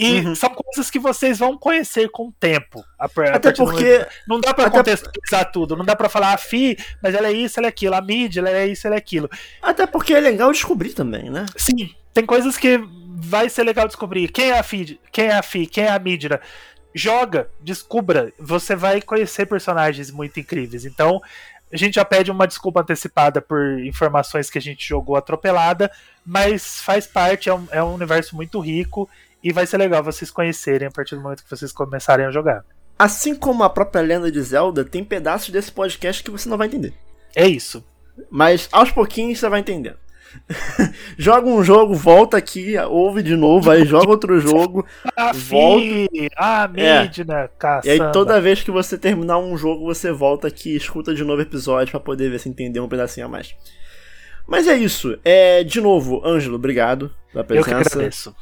[0.00, 0.34] E uhum.
[0.34, 2.82] são coisas que vocês vão conhecer com o tempo.
[2.98, 4.06] A, a até porque.
[4.26, 5.76] Não dá pra contextualizar tudo.
[5.76, 7.94] Não dá pra falar a FI, mas ela é isso, ela é aquilo.
[7.94, 9.28] A mídia, ela é isso, ela é aquilo.
[9.60, 11.44] Até porque é legal descobrir também, né?
[11.54, 11.94] Sim.
[12.14, 14.28] Tem coisas que vai ser legal descobrir.
[14.28, 14.98] Quem é a FI?
[15.12, 15.66] Quem é a FI?
[15.66, 16.40] Quem é a mídia?
[16.94, 18.32] Joga, descubra.
[18.38, 20.86] Você vai conhecer personagens muito incríveis.
[20.86, 21.20] Então,
[21.70, 25.90] a gente já pede uma desculpa antecipada por informações que a gente jogou atropelada,
[26.24, 29.08] mas faz parte, é um, é um universo muito rico
[29.42, 32.64] e vai ser legal vocês conhecerem a partir do momento que vocês começarem a jogar.
[32.98, 36.66] Assim como a própria lenda de Zelda, tem pedaços desse podcast que você não vai
[36.66, 36.92] entender.
[37.34, 37.84] É isso.
[38.30, 39.96] Mas aos pouquinhos você vai entender.
[41.18, 44.86] joga um jogo, volta aqui, ouve de novo, aí joga outro jogo,
[45.16, 45.84] ah, volta.
[46.36, 47.50] Ah, Midna,
[47.84, 47.86] é.
[47.86, 51.42] E aí toda vez que você terminar um jogo, você volta aqui escuta de novo
[51.42, 53.54] episódio para poder ver se entendeu um pedacinho a mais.
[54.46, 55.18] Mas é isso.
[55.24, 57.70] É, de novo, Ângelo, obrigado pela presença.
[57.70, 58.34] Eu que agradeço.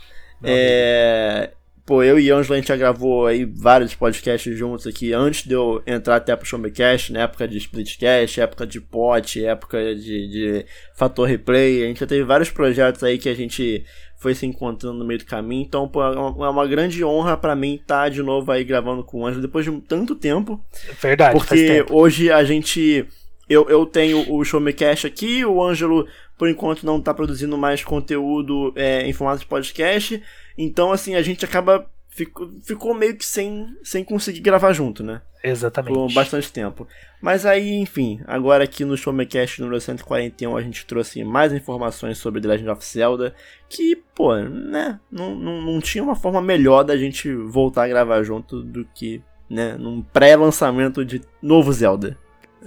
[0.43, 1.51] É...
[1.85, 5.55] pô, eu e Ângelo a gente já gravou aí vários podcasts juntos aqui antes de
[5.55, 10.67] eu entrar até pro Showmecast, na época de Splitcast, época de pot, época de, de
[10.95, 11.85] Fator Replay.
[11.85, 13.85] A gente já teve vários projetos aí que a gente
[14.19, 15.63] foi se encontrando no meio do caminho.
[15.63, 19.05] Então, pô, é uma é grande honra para mim estar tá de novo aí gravando
[19.05, 20.61] com o Ângelo depois de tanto tempo.
[21.01, 21.39] Verdade.
[21.39, 23.07] Porque hoje a gente.
[23.49, 28.73] Eu, eu tenho o Showmecast aqui, o Ângelo, por enquanto, não tá produzindo mais conteúdo
[28.77, 30.23] é, em formato de podcast.
[30.57, 31.89] Então, assim, a gente acaba
[32.19, 35.23] ficou, ficou meio que sem, sem conseguir gravar junto, né?
[35.43, 35.95] Exatamente.
[35.95, 36.87] Por bastante tempo.
[37.23, 42.41] Mas aí, enfim, agora aqui no Showmecast número 141 a gente trouxe mais informações sobre
[42.41, 43.35] The Legend of Zelda,
[43.69, 48.23] que, pô, né, não, não, não tinha uma forma melhor da gente voltar a gravar
[48.25, 52.19] junto do que, né, num pré-lançamento de novo Zelda.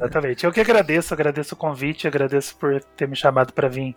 [0.01, 0.43] Exatamente.
[0.43, 3.95] Eu que agradeço, agradeço o convite, agradeço por ter me chamado para vir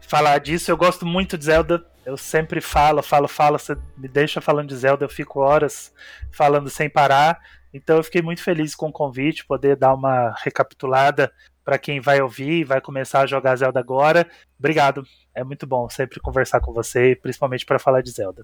[0.00, 0.70] falar disso.
[0.70, 1.84] Eu gosto muito de Zelda.
[2.04, 3.58] Eu sempre falo, falo, falo.
[3.58, 5.92] Você me deixa falando de Zelda, eu fico horas
[6.32, 7.38] falando sem parar.
[7.74, 11.30] Então eu fiquei muito feliz com o convite, poder dar uma recapitulada
[11.62, 14.26] para quem vai ouvir e vai começar a jogar Zelda agora.
[14.58, 15.02] Obrigado.
[15.34, 18.42] É muito bom sempre conversar com você, principalmente para falar de Zelda.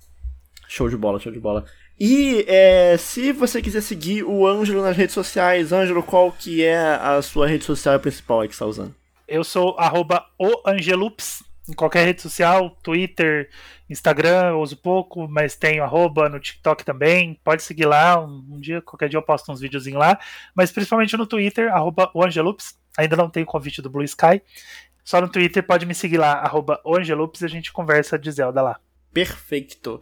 [0.71, 1.65] Show de bola, show de bola.
[1.99, 6.79] E é, se você quiser seguir o Ângelo nas redes sociais, Ângelo, qual que é
[6.79, 8.95] a sua rede social principal aí que você está usando?
[9.27, 13.51] Eu sou arroba o Angelups, em qualquer rede social, Twitter,
[13.91, 17.37] Instagram, eu uso pouco, mas tenho arroba no TikTok também.
[17.43, 18.25] Pode seguir lá.
[18.25, 20.21] Um, um dia, qualquer dia eu posto uns videozinhos lá.
[20.55, 22.79] Mas principalmente no Twitter, arroba o Angelups.
[22.97, 24.41] Ainda não tenho convite do Blue Sky.
[25.03, 28.31] Só no Twitter pode me seguir lá, arroba o Angelups, e a gente conversa de
[28.31, 28.79] Zelda lá
[29.13, 30.01] perfeito.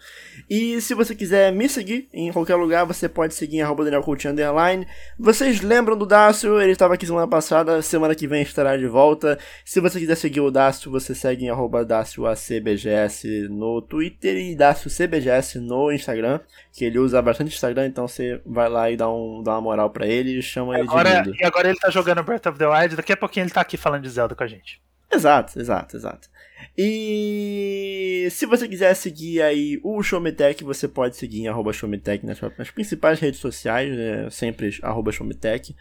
[0.49, 4.03] E se você quiser me seguir em qualquer lugar, você pode seguir em arroba Daniel
[4.03, 4.87] Coutinho Underline.
[5.19, 6.61] Vocês lembram do Dácio?
[6.61, 9.39] Ele estava aqui semana passada, semana que vem estará de volta.
[9.65, 15.59] Se você quiser seguir o Dácio, você segue em arroba DácioACBGS no Twitter e DácioCBGS
[15.61, 16.41] no Instagram,
[16.73, 19.91] que ele usa bastante Instagram, então você vai lá e dá, um, dá uma moral
[19.91, 21.43] para ele e chama agora, ele de lindo.
[21.43, 23.77] E agora ele tá jogando Breath of the Wild, daqui a pouquinho ele tá aqui
[23.77, 24.81] falando de Zelda com a gente.
[25.11, 26.29] Exato, exato, exato.
[26.77, 32.39] E se você quiser seguir aí o Showmetech, você pode seguir em arroba Showmetech nas,
[32.57, 34.29] nas principais redes sociais, né?
[34.31, 35.75] sempre arroba Showmetech.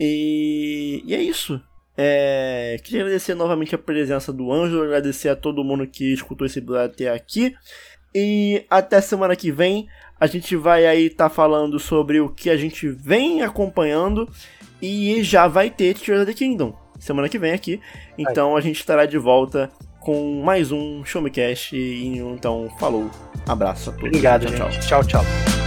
[0.00, 1.60] E, e é isso.
[1.96, 6.58] É, queria agradecer novamente a presença do Anjo, agradecer a todo mundo que escutou esse
[6.58, 7.54] episódio até aqui.
[8.14, 9.88] E até semana que vem
[10.18, 14.28] a gente vai aí estar tá falando sobre o que a gente vem acompanhando
[14.80, 17.80] e já vai ter Tears of the Kingdom semana que vem aqui.
[18.18, 21.72] Então a gente estará de volta com mais um Show Me Cash.
[21.72, 23.10] Então, falou,
[23.46, 24.08] abraço a todos.
[24.08, 25.02] Obrigado, tchau, tchau.
[25.02, 25.63] tchau, tchau.